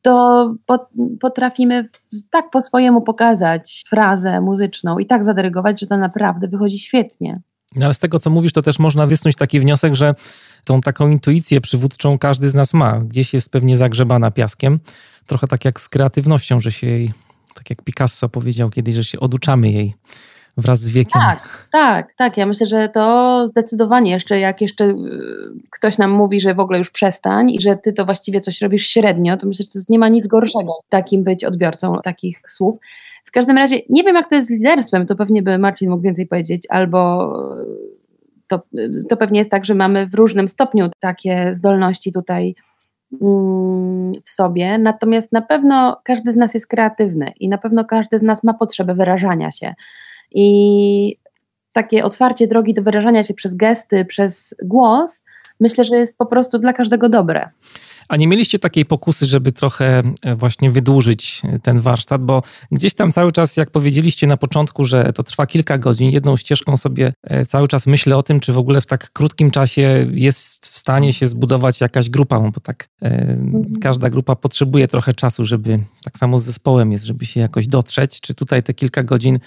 [0.01, 0.55] to
[1.19, 1.89] potrafimy
[2.29, 7.41] tak po swojemu pokazać frazę muzyczną i tak zadyrygować, że to naprawdę wychodzi świetnie.
[7.75, 10.15] No ale z tego, co mówisz, to też można wysnuć taki wniosek, że
[10.63, 12.99] tą taką intuicję przywódczą każdy z nas ma.
[12.99, 14.79] Gdzieś jest pewnie zagrzebana piaskiem.
[15.25, 17.11] Trochę tak jak z kreatywnością, że się jej
[17.55, 19.93] tak jak Picasso powiedział kiedyś, że się oduczamy jej
[20.57, 21.21] wraz z wiekiem.
[21.21, 22.37] Tak, tak, tak.
[22.37, 24.95] Ja myślę, że to zdecydowanie jeszcze, jak jeszcze y,
[25.69, 28.87] ktoś nam mówi, że w ogóle już przestań i że ty to właściwie coś robisz
[28.87, 32.77] średnio, to myślę, że nie ma nic gorszego takim być odbiorcą takich słów.
[33.25, 36.03] W każdym razie nie wiem, jak to jest z liderstwem, to pewnie by Marcin mógł
[36.03, 37.33] więcej powiedzieć, albo
[38.47, 38.61] to,
[39.09, 42.55] to pewnie jest tak, że mamy w różnym stopniu takie zdolności tutaj
[44.25, 48.21] w sobie, natomiast na pewno każdy z nas jest kreatywny i na pewno każdy z
[48.21, 49.73] nas ma potrzebę wyrażania się.
[50.31, 51.17] I
[51.71, 55.23] takie otwarcie drogi do wyrażania się przez gesty, przez głos,
[55.59, 57.49] myślę, że jest po prostu dla każdego dobre.
[58.11, 62.93] A nie mieliście takiej pokusy, żeby trochę e, właśnie wydłużyć e, ten warsztat, bo gdzieś
[62.93, 67.13] tam cały czas, jak powiedzieliście na początku, że to trwa kilka godzin, jedną ścieżką sobie
[67.23, 70.77] e, cały czas myślę o tym, czy w ogóle w tak krótkim czasie jest w
[70.77, 73.73] stanie się zbudować jakaś grupa, bo tak mhm.
[73.81, 78.21] każda grupa potrzebuje trochę czasu, żeby tak samo z zespołem jest, żeby się jakoś dotrzeć,
[78.21, 79.39] czy tutaj te kilka godzin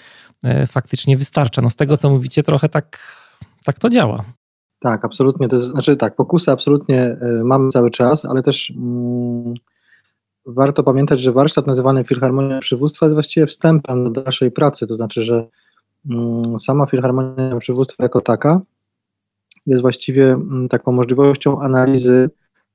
[0.67, 1.61] faktycznie wystarcza.
[1.61, 3.15] No z tego, co mówicie, trochę tak,
[3.65, 4.25] tak to działa.
[4.79, 5.47] Tak, absolutnie.
[5.47, 9.53] To jest, znaczy tak, pokusy absolutnie e, mamy cały czas, ale też mm,
[10.45, 15.21] warto pamiętać, że warsztat nazywany Filharmonią Przywództwa jest właściwie wstępem do dalszej pracy, to znaczy,
[15.21, 15.47] że
[16.09, 18.61] mm, sama Filharmonia Przywództwa jako taka
[19.65, 22.29] jest właściwie mm, taką możliwością analizy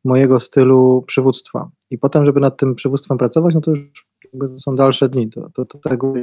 [0.05, 1.71] mojego stylu przywództwa.
[1.91, 4.09] I potem, żeby nad tym przywództwem pracować, no to już
[4.57, 5.31] są dalsze dni.
[5.31, 6.15] To, to, to tego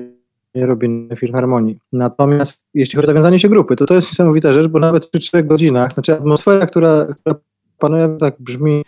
[0.56, 1.80] robienia filharmonii.
[1.94, 5.20] Natomiast jeśli chodzi o zawiązanie się grupy, to to jest niesamowita rzecz, bo nawet przy
[5.22, 7.36] trzech godzinach, znaczy atmosfera, która, która
[7.80, 8.84] panuje, tak brzmi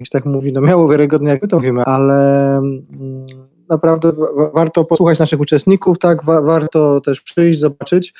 [0.00, 3.26] jak się tak mówi, no miało wiarygodne, jak my to wiemy, ale mm,
[3.70, 4.12] naprawdę
[4.54, 8.14] warto posłuchać naszych uczestników, tak, wa warto też przyjść, zobaczyć,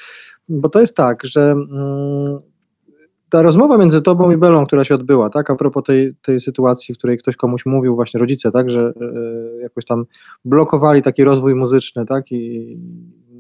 [0.49, 2.39] bo to jest tak, że mm,
[3.35, 6.95] ta rozmowa między tobą i Belą, która się odbyła, tak, a propos tej, tej sytuacji,
[6.95, 8.93] w której ktoś komuś mówił, właśnie rodzice, tak, że
[9.59, 10.05] y, jakoś tam
[10.45, 12.77] blokowali taki rozwój muzyczny, tak, i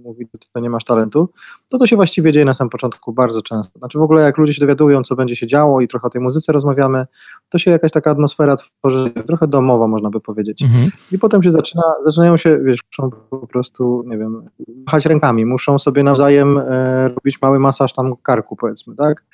[0.04, 1.28] mówi, to nie masz talentu,
[1.68, 3.78] to to się właściwie dzieje na samym początku bardzo często.
[3.78, 6.22] Znaczy w ogóle jak ludzie się dowiadują, co będzie się działo i trochę o tej
[6.22, 7.06] muzyce rozmawiamy,
[7.48, 10.62] to się jakaś taka atmosfera tworzy, trochę domowa można by powiedzieć.
[10.62, 10.90] Mhm.
[11.12, 14.48] I potem się zaczyna, zaczynają się, wiesz, muszą po prostu, nie wiem,
[14.86, 19.24] machać rękami, muszą sobie nawzajem e, robić mały masaż tam karku, powiedzmy, tak?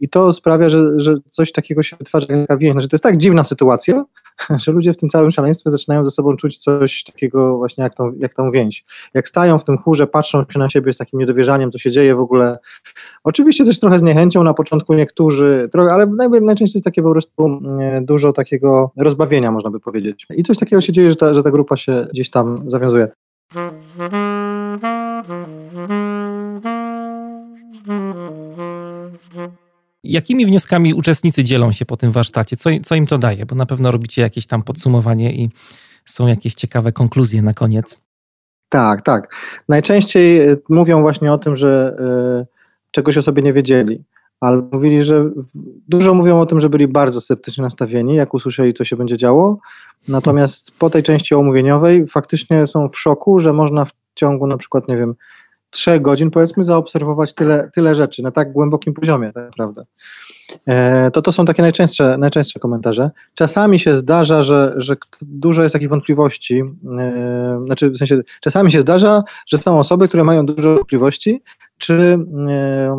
[0.00, 2.72] I to sprawia, że, że coś takiego się wytwarza, jaka więź.
[2.72, 4.04] Znaczy to jest tak dziwna sytuacja,
[4.62, 8.10] że ludzie w tym całym szaleństwie zaczynają ze sobą czuć coś takiego właśnie jak tą,
[8.18, 8.84] jak tą więź.
[9.14, 12.14] Jak stają w tym chórze, patrzą się na siebie z takim niedowierzaniem, co się dzieje
[12.14, 12.58] w ogóle.
[13.24, 16.06] Oczywiście też trochę z niechęcią na początku niektórzy, trochę, ale
[16.40, 20.26] najczęściej jest takie po prostu mm, dużo takiego rozbawienia, można by powiedzieć.
[20.36, 23.08] I coś takiego się dzieje, że ta, że ta grupa się gdzieś tam zawiązuje.
[30.04, 32.56] Jakimi wnioskami uczestnicy dzielą się po tym warsztacie?
[32.56, 33.46] Co, co im to daje?
[33.46, 35.50] Bo na pewno robicie jakieś tam podsumowanie i
[36.04, 37.98] są jakieś ciekawe konkluzje na koniec.
[38.68, 39.34] Tak, tak.
[39.68, 41.96] Najczęściej e, mówią właśnie o tym, że
[42.42, 42.46] y,
[42.90, 44.04] czegoś o sobie nie wiedzieli,
[44.40, 45.30] ale mówili, że
[45.88, 49.58] dużo mówią o tym, że byli bardzo sceptycznie nastawieni, jak usłyszeli, co się będzie działo.
[50.08, 54.88] Natomiast po tej części omówieniowej faktycznie są w szoku, że można w ciągu na przykład,
[54.88, 55.14] nie wiem,
[55.70, 59.84] trzech godzin, powiedzmy, zaobserwować tyle, tyle rzeczy na tak głębokim poziomie, tak naprawdę.
[60.66, 63.10] E, to to są takie najczęstsze, najczęstsze komentarze.
[63.34, 66.62] Czasami się zdarza, że, że dużo jest takich wątpliwości,
[66.98, 71.42] e, znaczy w sensie, czasami się zdarza, że są osoby, które mają dużo wątpliwości,
[71.78, 72.96] czy, e,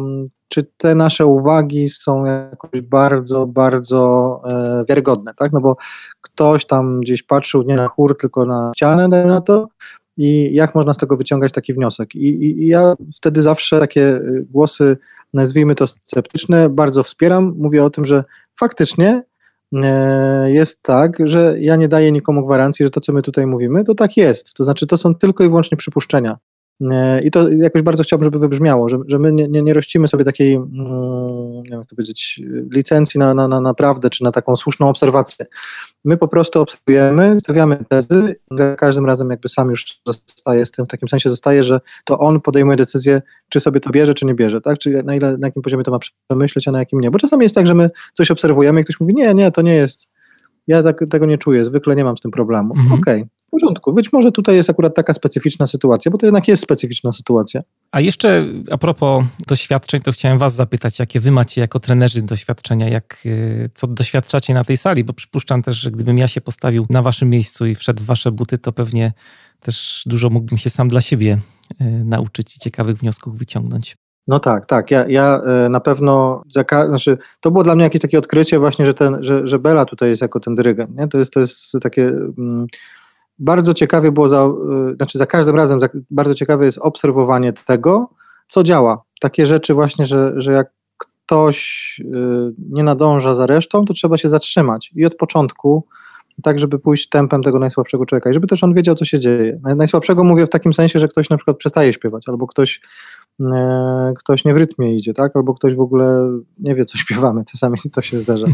[0.48, 4.42] czy te nasze uwagi są jakoś bardzo, bardzo
[4.90, 5.52] wiarygodne, tak?
[5.52, 5.76] No bo
[6.22, 9.68] ktoś tam gdzieś patrzył nie na chór, tylko na ścianę, na to,
[10.22, 12.16] i jak można z tego wyciągać taki wniosek.
[12.16, 14.98] I, i, I, ja wtedy zawsze takie y, głosy,
[15.34, 17.56] nazwijmy to sceptyczne, bardzo wspieram.
[17.58, 18.24] Mówię o tym, że
[18.60, 19.24] faktycznie
[19.76, 23.84] e, jest tak, że ja nie daję nikomu gwarancji, że to, co my tutaj mówimy,
[23.84, 24.54] to tak jest.
[24.54, 26.38] To znaczy, to są tylko i wyłącznie przypuszczenia.
[26.82, 30.08] E, I to jakoś bardzo chciałbym, żeby wybrzmiało, że, że my nie, nie, nie rościmy
[30.08, 30.70] sobie takiej, mm,
[31.54, 34.90] nie wiem jak to powiedzieć, licencji na, na, na, na prawdę, czy na taką słuszną
[34.90, 35.46] obserwację.
[36.06, 40.86] My po prostu obserwujemy, stawiamy tezy, za każdym razem jakby sam już zostaje z tym,
[40.86, 44.34] w takim sensie zostaje, że to on podejmuje decyzję, czy sobie to bierze, czy nie
[44.34, 44.78] bierze, tak?
[44.78, 47.12] Czy na, ile, na jakim poziomie to ma przemyśleć, a na jakim nie.
[47.12, 49.76] Bo czasami jest tak, że my coś obserwujemy i ktoś mówi, nie, nie, to nie
[49.76, 50.10] jest,
[50.68, 52.74] ja tak, tego nie czuję, zwykle nie mam z tym problemu.
[52.78, 53.00] Mhm.
[53.00, 53.94] Okej, okay w porządku.
[53.94, 57.62] Być może tutaj jest akurat taka specyficzna sytuacja, bo to jednak jest specyficzna sytuacja.
[57.92, 62.90] A jeszcze a propos doświadczeń, to chciałem Was zapytać, jakie Wy macie jako trenerzy doświadczenia,
[62.90, 66.86] jak, y, co doświadczacie na tej sali, bo przypuszczam też, że gdybym ja się postawił
[66.90, 69.14] na Waszym miejscu i wszedł w Wasze buty, to pewnie
[69.60, 71.38] też dużo mógłbym się sam dla siebie
[71.82, 73.96] y, nauczyć i ciekawych wniosków wyciągnąć.
[74.30, 74.92] No tak, tak.
[74.92, 76.44] Ja, ja y, na pewno,
[76.88, 80.10] znaczy, to było dla mnie jakieś takie odkrycie właśnie, że, ten, że, że Bela tutaj
[80.10, 80.98] jest jako ten dyrygent.
[80.98, 81.08] Nie?
[81.08, 82.04] To, jest, to jest takie
[82.38, 82.68] mm,
[83.40, 84.50] bardzo ciekawie było, za,
[84.92, 88.10] y, znaczy za każdym razem za, bardzo ciekawe jest obserwowanie tego,
[88.48, 89.04] co działa.
[89.22, 94.30] Takie rzeczy właśnie, że, że jak ktoś y, nie nadąża za resztą, to trzeba się
[94.30, 95.88] zatrzymać i od początku
[96.44, 99.60] tak, żeby pójść tempem tego najsłabszego człowieka i żeby też on wiedział, co się dzieje.
[99.76, 102.82] Najsłabszego mówię w takim sensie, że ktoś na przykład przestaje śpiewać, albo ktoś,
[104.18, 105.36] ktoś nie w rytmie idzie, tak?
[105.36, 108.48] albo ktoś w ogóle nie wie, co śpiewamy, czasami to się zdarza.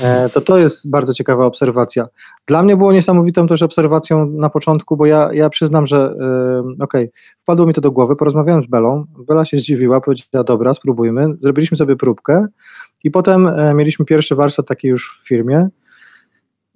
[0.00, 2.08] E, to to jest bardzo ciekawa obserwacja.
[2.46, 7.04] Dla mnie było niesamowitą też obserwacją na początku, bo ja, ja przyznam, że e, okej,
[7.04, 11.26] okay, wpadło mi to do głowy, porozmawiałem z Belą, Bela się zdziwiła, powiedziała, dobra, spróbujmy,
[11.40, 12.46] zrobiliśmy sobie próbkę
[13.04, 15.68] i potem e, mieliśmy pierwszy warsztat taki już w firmie,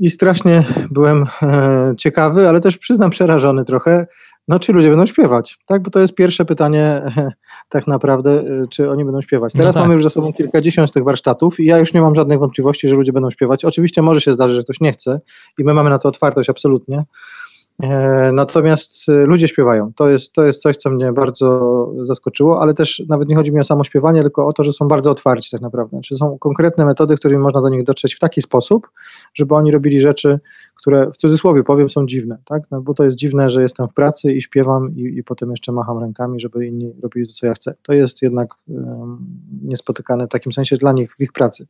[0.01, 4.07] i strasznie byłem e, ciekawy, ale też przyznam przerażony trochę,
[4.49, 5.83] no czy ludzie będą śpiewać, tak?
[5.83, 7.33] Bo to jest pierwsze pytanie e,
[7.69, 9.53] tak naprawdę, e, czy oni będą śpiewać.
[9.53, 9.83] Teraz no tak.
[9.83, 12.95] mamy już za sobą kilkadziesiąt tych warsztatów i ja już nie mam żadnych wątpliwości, że
[12.95, 13.65] ludzie będą śpiewać.
[13.65, 15.21] Oczywiście może się zdarzyć, że ktoś nie chce
[15.59, 17.05] i my mamy na to otwartość absolutnie,
[18.33, 19.93] natomiast e, ludzie śpiewają.
[19.97, 23.61] To jest, to jest coś, co mnie bardzo zaskoczyło, ale też nawet nie chodzi mi
[23.61, 26.01] o samo śpiewanie, tylko o to, że są bardzo otwarci tak naprawdę.
[26.01, 28.91] Czy są konkretne metody, którymi można do nich dotrzeć w taki sposób,
[29.35, 30.41] żeby oni robili rzeczy,
[30.75, 32.63] które w cudzysłowie powiem są dziwne, tak?
[32.71, 35.73] No, bo to jest dziwne, że jestem w pracy i śpiewam i, i potem jeszcze
[35.73, 37.75] macham rękami, żeby inni robili to, co ja chcę.
[37.83, 39.27] To jest jednak um,
[39.63, 41.67] niespotykane w takim sensie dla nich w ich pracy.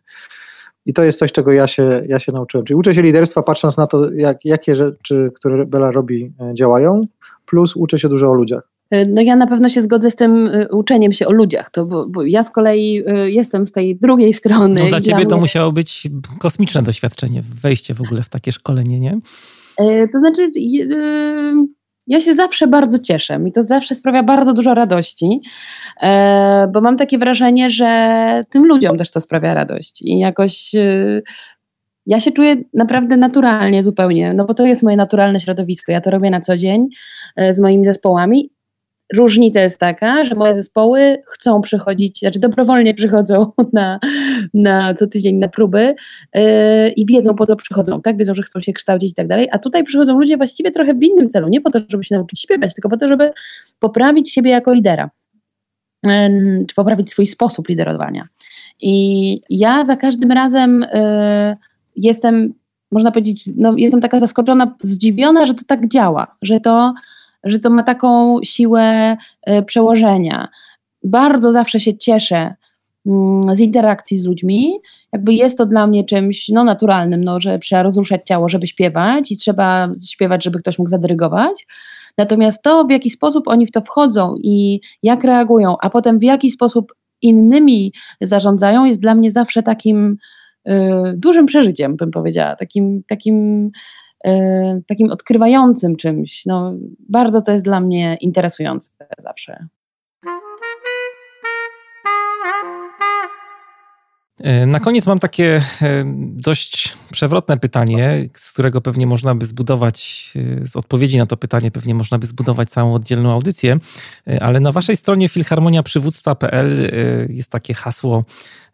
[0.87, 2.67] I to jest coś, czego ja się, ja się nauczyłem.
[2.67, 7.07] Czyli uczę się liderstwa patrząc na to, jak, jakie rzeczy, które Bela robi, e, działają,
[7.47, 8.71] plus uczę się dużo o ludziach.
[8.91, 11.87] E, no ja na pewno się zgodzę z tym e, uczeniem się o ludziach, to,
[11.87, 14.81] bo, bo ja z kolei jestem z tej drugiej strony.
[14.83, 15.41] No dla ciebie to mnie...
[15.41, 16.09] musiało być
[16.39, 19.15] kosmiczne doświadczenie, wejście w ogóle w takie szkolenie, nie?
[20.13, 20.51] To znaczy,
[22.11, 23.39] ja się zawsze bardzo cieszę.
[23.39, 25.41] Mi to zawsze sprawia bardzo dużo radości,
[26.73, 30.03] bo mam takie wrażenie, że tym ludziom też to sprawia radość.
[30.03, 30.71] I jakoś
[32.07, 35.93] ja się czuję naprawdę naturalnie zupełnie, no bo to jest moje naturalne środowisko.
[35.93, 36.87] Ja to robię na co dzień
[37.51, 38.51] z moimi zespołami
[39.15, 43.99] Różnica jest taka, że moje zespoły chcą przychodzić, znaczy dobrowolnie przychodzą na,
[44.55, 45.95] na co tydzień na próby
[46.35, 46.43] yy,
[46.97, 48.17] i wiedzą po co przychodzą, tak?
[48.17, 51.03] Wiedzą, że chcą się kształcić i tak dalej, a tutaj przychodzą ludzie właściwie trochę w
[51.03, 53.33] innym celu, nie po to, żeby się nauczyć śpiewać, tylko po to, żeby
[53.79, 55.11] poprawić siebie jako lidera,
[56.05, 56.11] yy,
[56.69, 58.29] czy poprawić swój sposób liderowania.
[58.81, 61.57] I ja za każdym razem yy,
[61.97, 62.55] jestem,
[62.93, 66.95] można powiedzieć, no, jestem taka zaskoczona, zdziwiona, że to tak działa, że to
[67.45, 70.49] że to ma taką siłę e, przełożenia.
[71.05, 72.55] Bardzo zawsze się cieszę
[73.07, 74.73] mm, z interakcji z ludźmi.
[75.13, 79.33] Jakby jest to dla mnie czymś no, naturalnym, no, że trzeba rozruszać ciało, żeby śpiewać
[79.33, 81.67] i trzeba śpiewać, żeby ktoś mógł zadyrygować.
[82.19, 86.23] Natomiast to, w jaki sposób oni w to wchodzą i jak reagują, a potem w
[86.23, 90.17] jaki sposób innymi zarządzają, jest dla mnie zawsze takim
[90.69, 90.73] y,
[91.17, 93.71] dużym przeżyciem, bym powiedziała, takim, takim
[94.87, 96.47] takim odkrywającym czymś.
[96.47, 96.75] No,
[97.09, 99.67] bardzo to jest dla mnie interesujące zawsze.
[104.67, 106.05] Na koniec mam takie e,
[106.37, 110.31] dość przewrotne pytanie, z którego pewnie można by zbudować,
[110.63, 113.77] z odpowiedzi na to pytanie pewnie można by zbudować całą oddzielną audycję,
[114.41, 116.91] ale na waszej stronie filharmoniaprzywództwa.pl
[117.29, 118.25] jest takie hasło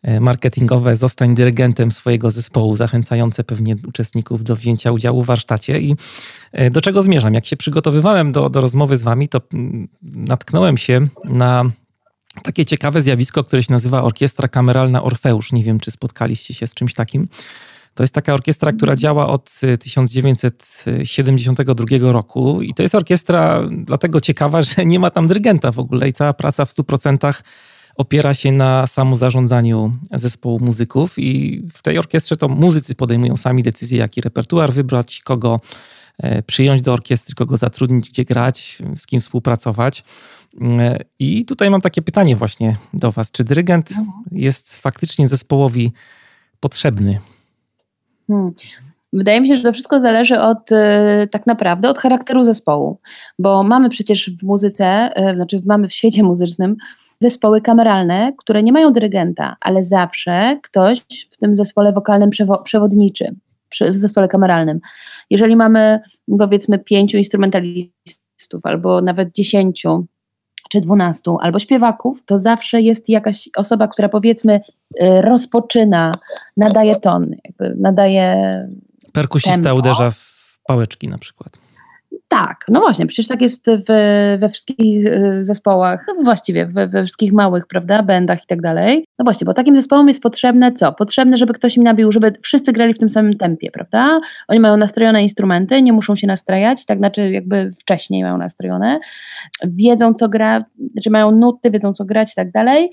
[0.06, 5.80] E, marketingowe Zostań dyrygentem swojego zespołu, zachęcające pewnie uczestników do wzięcia udziału w warsztacie.
[5.80, 5.96] I
[6.52, 7.34] e, do czego zmierzam?
[7.34, 11.70] Jak się przygotowywałem do, do rozmowy z wami, to mm, natknąłem się na
[12.42, 15.52] takie ciekawe zjawisko, które się nazywa Orkiestra Kameralna Orfeusz.
[15.52, 17.28] Nie wiem, czy spotkaliście się z czymś takim.
[17.94, 24.20] To jest taka orkiestra, która działa od 1972 e, roku i to jest orkiestra dlatego
[24.20, 27.32] ciekawa, że nie ma tam dyrygenta w ogóle i cała praca w 100%
[27.96, 33.98] opiera się na samozarządzaniu zespołu muzyków i w tej orkiestrze to muzycy podejmują sami decyzję,
[33.98, 35.60] jaki repertuar wybrać, kogo
[36.18, 40.04] e, przyjąć do orkiestry, kogo zatrudnić, gdzie grać, z kim współpracować.
[40.60, 43.30] E, I tutaj mam takie pytanie właśnie do Was.
[43.30, 44.08] Czy dyrygent mhm.
[44.32, 45.92] jest faktycznie zespołowi
[46.60, 47.18] potrzebny?
[48.26, 48.52] Hmm.
[49.12, 53.00] Wydaje mi się, że to wszystko zależy od e, tak naprawdę od charakteru zespołu,
[53.38, 56.76] bo mamy przecież w muzyce, znaczy mamy w świecie muzycznym
[57.20, 61.00] zespoły kameralne, które nie mają dyrygenta, ale zawsze ktoś
[61.30, 62.30] w tym zespole wokalnym
[62.64, 63.34] przewodniczy,
[63.80, 64.80] w zespole kameralnym.
[65.30, 66.00] Jeżeli mamy
[66.38, 70.06] powiedzmy pięciu instrumentalistów albo nawet dziesięciu,
[70.68, 74.60] czy dwunastu, albo śpiewaków, to zawsze jest jakaś osoba, która powiedzmy
[75.02, 76.12] y, rozpoczyna,
[76.56, 78.36] nadaje ton, jakby nadaje.
[79.12, 79.78] Perkusista tempo.
[79.78, 81.65] uderza w pałeczki na przykład.
[82.36, 83.66] Tak, no właśnie, przecież tak jest
[84.38, 89.04] we wszystkich y, zespołach, no właściwie we, we, wszystkich małych, prawda, bendach i tak dalej.
[89.18, 90.92] No właśnie, bo takim zespołom jest potrzebne co?
[90.92, 94.20] Potrzebne, żeby ktoś im nabił, żeby wszyscy grali w tym samym tempie, prawda?
[94.48, 98.98] Oni mają nastrojone instrumenty, nie muszą się nastrajać, tak znaczy jakby wcześniej mają nastrojone,
[99.64, 102.90] wiedzą co gra, znaczy mają nuty, wiedzą co grać i tak dalej.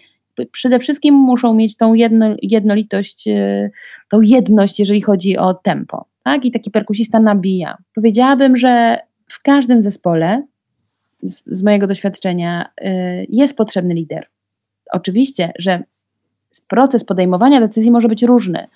[0.52, 3.72] Przede wszystkim muszą mieć tą jedno, jednolitość, y,
[4.10, 6.06] tą jedność, jeżeli chodzi o tempo.
[6.24, 6.46] Tak?
[6.46, 7.78] I taki perkusista nabija.
[7.96, 8.98] Powiedziałabym, że
[9.34, 10.44] w każdym zespole,
[11.24, 12.86] z, z mojego doświadczenia, y,
[13.30, 14.28] jest potrzebny lider.
[14.92, 15.84] Oczywiście, że
[16.68, 18.68] proces podejmowania decyzji może być różny.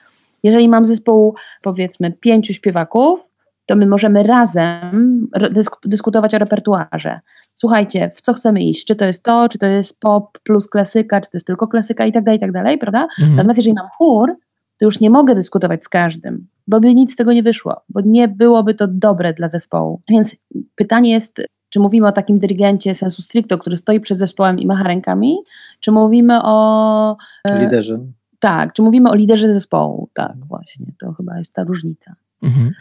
[0.44, 3.20] Jeżeli mam zespół, powiedzmy, pięciu śpiewaków,
[3.66, 7.20] to my możemy razem dysk dyskutować o repertuarze.
[7.54, 8.86] Słuchajcie, w co chcemy iść?
[8.86, 12.06] Czy to jest to, czy to jest pop plus klasyka, czy to jest tylko klasyka
[12.06, 13.08] i tak dalej, i tak dalej, prawda?
[13.20, 13.36] Mhm.
[13.36, 14.36] Natomiast jeżeli mam chór,
[14.78, 18.02] to już nie mogę dyskutować z każdym, bo by nic z tego nie wyszło, bo
[18.06, 20.02] nie byłoby to dobre dla zespołu.
[20.10, 20.36] Więc
[20.76, 24.84] pytanie jest, czy mówimy o takim dyrygencie sensu stricto, który stoi przed zespołem i macha
[24.84, 25.38] rękami,
[25.80, 27.18] czy mówimy o...
[27.50, 28.00] E, liderze.
[28.40, 30.10] Tak, czy mówimy o liderze zespołu.
[30.14, 32.16] Tak, właśnie, to chyba jest ta różnica.
[32.44, 32.72] Mhm.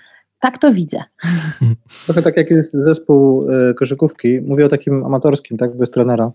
[0.41, 0.99] Tak to widzę.
[2.05, 6.33] Trochę tak jak jest zespół e, koszykówki, mówię o takim amatorskim, tak, bez trenera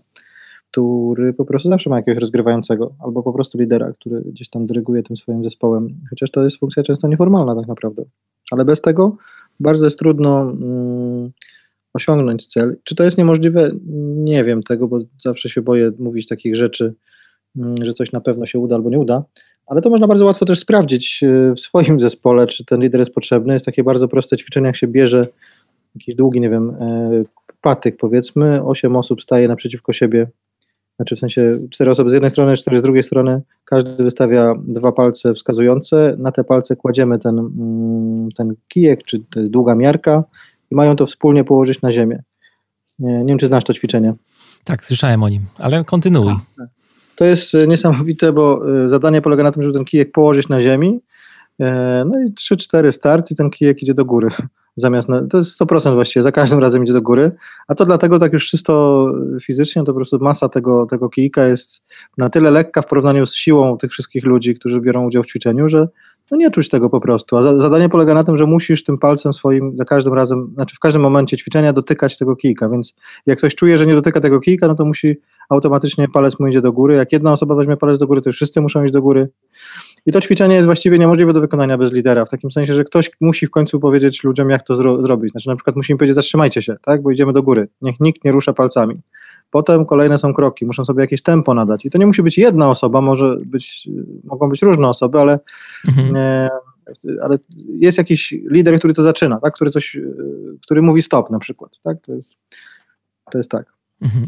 [0.72, 5.02] który po prostu zawsze ma jakiegoś rozgrywającego, albo po prostu lidera, który gdzieś tam dyryguje
[5.02, 8.04] tym swoim zespołem, chociaż to jest funkcja często nieformalna tak naprawdę.
[8.50, 9.16] Ale bez tego
[9.60, 11.30] bardzo jest trudno mm,
[11.94, 12.76] osiągnąć cel.
[12.84, 13.70] Czy to jest niemożliwe?
[14.16, 16.94] Nie wiem tego, bo zawsze się boję mówić takich rzeczy,
[17.56, 19.24] mm, że coś na pewno się uda albo nie uda,
[19.66, 23.14] ale to można bardzo łatwo też sprawdzić e, w swoim zespole, czy ten lider jest
[23.14, 23.52] potrzebny.
[23.52, 25.26] Jest takie bardzo proste ćwiczenie, jak się bierze
[25.94, 27.24] jakiś długi, nie wiem, e,
[27.60, 30.26] patyk, powiedzmy, osiem osób staje naprzeciwko siebie,
[31.02, 34.92] znaczy w sensie cztery osoby z jednej strony, cztery z drugiej strony, każdy wystawia dwa
[34.92, 40.24] palce wskazujące, na te palce kładziemy ten, mm, ten kijek, czy długa miarka
[40.70, 42.22] i mają to wspólnie położyć na ziemię.
[42.98, 44.14] Nie, wiem, czy znasz to ćwiczenie.
[44.64, 46.32] Tak, słyszałem o nim, ale kontynuuj.
[46.56, 46.68] Tak.
[47.16, 50.60] To jest e, niesamowite, bo e, zadanie polega na tym, żeby ten kijek położyć na
[50.60, 51.00] ziemi,
[51.60, 54.28] e, no i 3-4 start i ten kijek idzie do góry.
[54.76, 57.32] Zamiast, na, to jest 100% właściwie, za każdym razem idzie do góry,
[57.68, 59.06] a to dlatego tak już czysto
[59.42, 61.84] fizycznie, to po prostu masa tego, tego kijka jest
[62.18, 65.68] na tyle lekka w porównaniu z siłą tych wszystkich ludzi, którzy biorą udział w ćwiczeniu,
[65.68, 65.88] że
[66.30, 67.36] no nie czuć tego po prostu.
[67.36, 70.76] A za, zadanie polega na tym, że musisz tym palcem swoim za każdym razem, znaczy
[70.76, 72.94] w każdym momencie ćwiczenia dotykać tego kijka, więc
[73.26, 75.16] jak ktoś czuje, że nie dotyka tego kijka, no to musi
[75.52, 76.96] automatycznie palec mu idzie do góry.
[76.96, 79.28] Jak jedna osoba weźmie palec do góry, to wszyscy muszą iść do góry.
[80.06, 83.10] I to ćwiczenie jest właściwie niemożliwe do wykonania bez lidera, w takim sensie, że ktoś
[83.20, 85.32] musi w końcu powiedzieć ludziom, jak to zro zrobić.
[85.32, 87.68] Znaczy na przykład musimy powiedzieć, zatrzymajcie się, tak, bo idziemy do góry.
[87.82, 89.00] Niech nikt nie rusza palcami.
[89.50, 91.84] Potem kolejne są kroki, muszą sobie jakieś tempo nadać.
[91.84, 93.88] I to nie musi być jedna osoba, może być,
[94.24, 95.38] mogą być różne osoby, ale,
[95.88, 96.16] mhm.
[96.16, 96.48] e,
[97.22, 97.38] ale
[97.68, 99.54] jest jakiś lider, który to zaczyna, tak?
[99.54, 99.98] który, coś,
[100.62, 101.70] który mówi stop na przykład.
[101.82, 101.96] Tak?
[102.02, 102.36] To, jest,
[103.32, 103.81] to jest tak.
[104.02, 104.26] Mhm.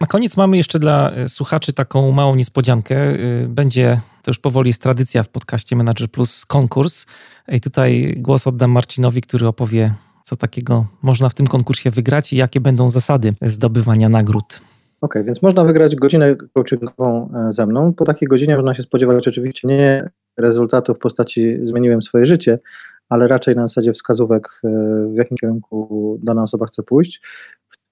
[0.00, 2.96] Na koniec mamy jeszcze dla e, słuchaczy taką małą niespodziankę.
[2.96, 3.16] E,
[3.48, 7.06] będzie, to już powoli jest tradycja w podcaście Manager Plus, konkurs.
[7.48, 9.94] I tutaj głos oddam Marcinowi, który opowie
[10.24, 14.44] co takiego można w tym konkursie wygrać i jakie będą zasady zdobywania nagród.
[14.44, 14.62] Okej,
[15.00, 17.92] okay, więc można wygrać godzinę coachingową e, ze mną.
[17.92, 22.58] Po takiej godzinie można się spodziewać oczywiście nie rezultatu w postaci zmieniłem swoje życie,
[23.08, 24.60] ale raczej na zasadzie wskazówek,
[25.12, 27.20] w jakim kierunku dana osoba chce pójść.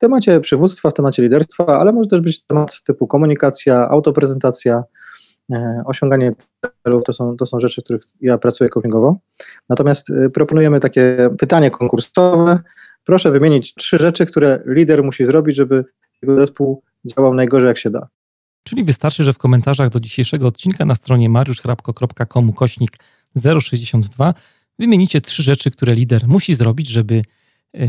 [0.03, 4.83] Temacie przywództwa, w temacie liderstwa, ale może też być temat typu komunikacja, autoprezentacja,
[5.53, 6.33] E, osiąganie
[6.85, 9.17] celów to są, to są rzeczy, w których ja pracuję coachingowo.
[9.69, 12.59] Natomiast e, proponujemy takie pytanie konkursowe.
[13.05, 15.85] Proszę wymienić trzy rzeczy, które lider musi zrobić, żeby
[16.23, 18.09] jego zespół działał najgorzej jak się da.
[18.65, 22.93] Czyli wystarczy, że w komentarzach do dzisiejszego odcinka na stronie mariuszchrapko.com kośnik
[23.61, 24.35] 062
[24.79, 27.23] wymienicie trzy rzeczy, które lider musi zrobić, żeby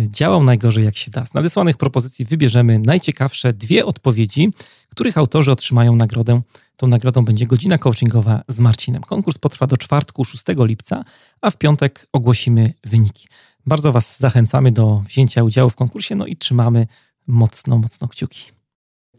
[0.08, 1.26] działał najgorzej jak się da.
[1.26, 4.50] Z nadesłanych propozycji wybierzemy najciekawsze dwie odpowiedzi,
[4.90, 6.42] których autorzy otrzymają nagrodę.
[6.76, 9.02] Tą nagrodą będzie godzina coachingowa z Marcinem.
[9.02, 11.04] Konkurs potrwa do czwartku 6 lipca,
[11.42, 13.28] a w piątek ogłosimy wyniki.
[13.66, 16.88] Bardzo Was zachęcamy do wzięcia udziału w konkursie, no i trzymamy
[17.28, 18.52] mocno, mocno kciuki.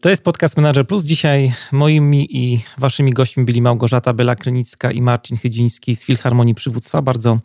[0.01, 1.05] To jest Podcast Manager Plus.
[1.05, 7.03] Dzisiaj moimi i waszymi gośćmi byli Małgorzata Bela-Krynicka i Marcin Chydziński z Filharmonii Przywództwa.
[7.03, 7.39] Bardzo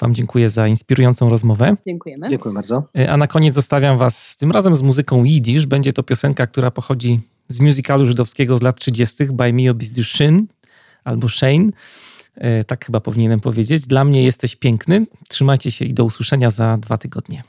[0.00, 1.76] wam dziękuję za inspirującą rozmowę.
[1.86, 2.28] Dziękujemy.
[2.28, 2.84] Dziękuję bardzo.
[2.98, 5.66] E, a na koniec zostawiam was tym razem z muzyką Yiddish.
[5.66, 9.24] Będzie to piosenka, która pochodzi z musicalu żydowskiego z lat 30.
[9.24, 9.62] By Me
[10.02, 10.46] Shyn
[11.04, 11.68] albo Shane.
[12.34, 13.86] E, tak chyba powinienem powiedzieć.
[13.86, 15.06] Dla mnie jesteś piękny.
[15.28, 17.42] Trzymajcie się i do usłyszenia za dwa tygodnie.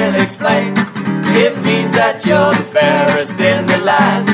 [0.00, 0.72] will explain.
[1.44, 4.26] It means that you're the fairest in the land.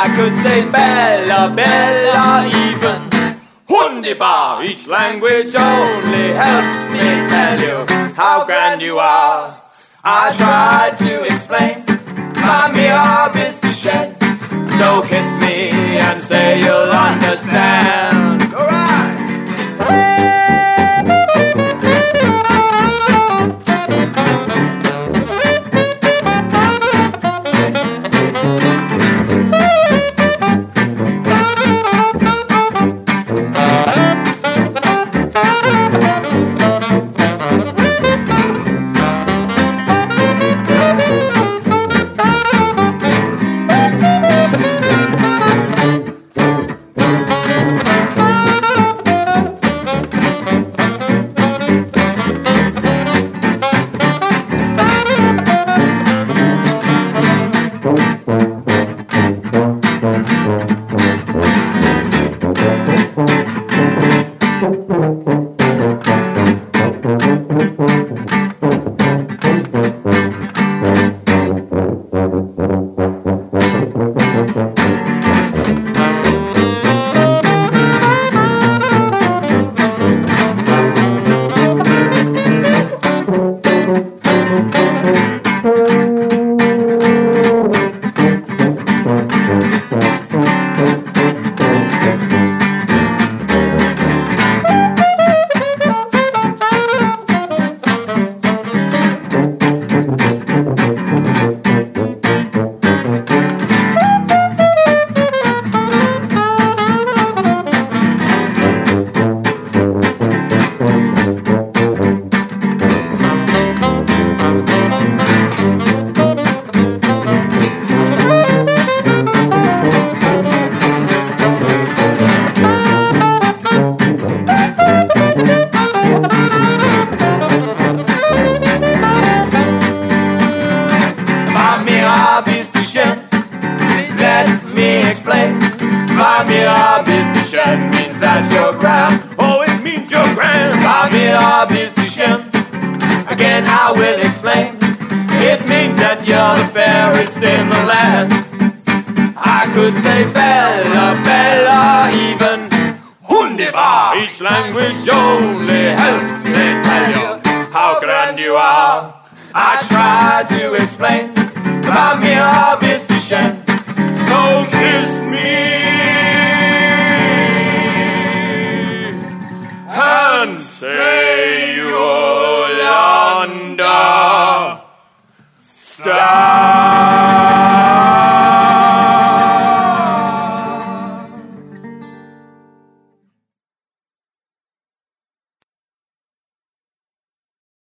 [0.00, 2.24] I could say bella, bella,
[2.66, 3.00] even
[3.72, 4.64] hundibar.
[4.64, 7.76] Each language only helps me tell you
[8.20, 9.54] how grand you are.
[10.04, 11.76] I tried to explain
[12.46, 14.08] my mirab is to shed.
[14.78, 15.58] So kiss me
[16.06, 18.42] and say you'll understand.
[18.54, 19.01] Alright.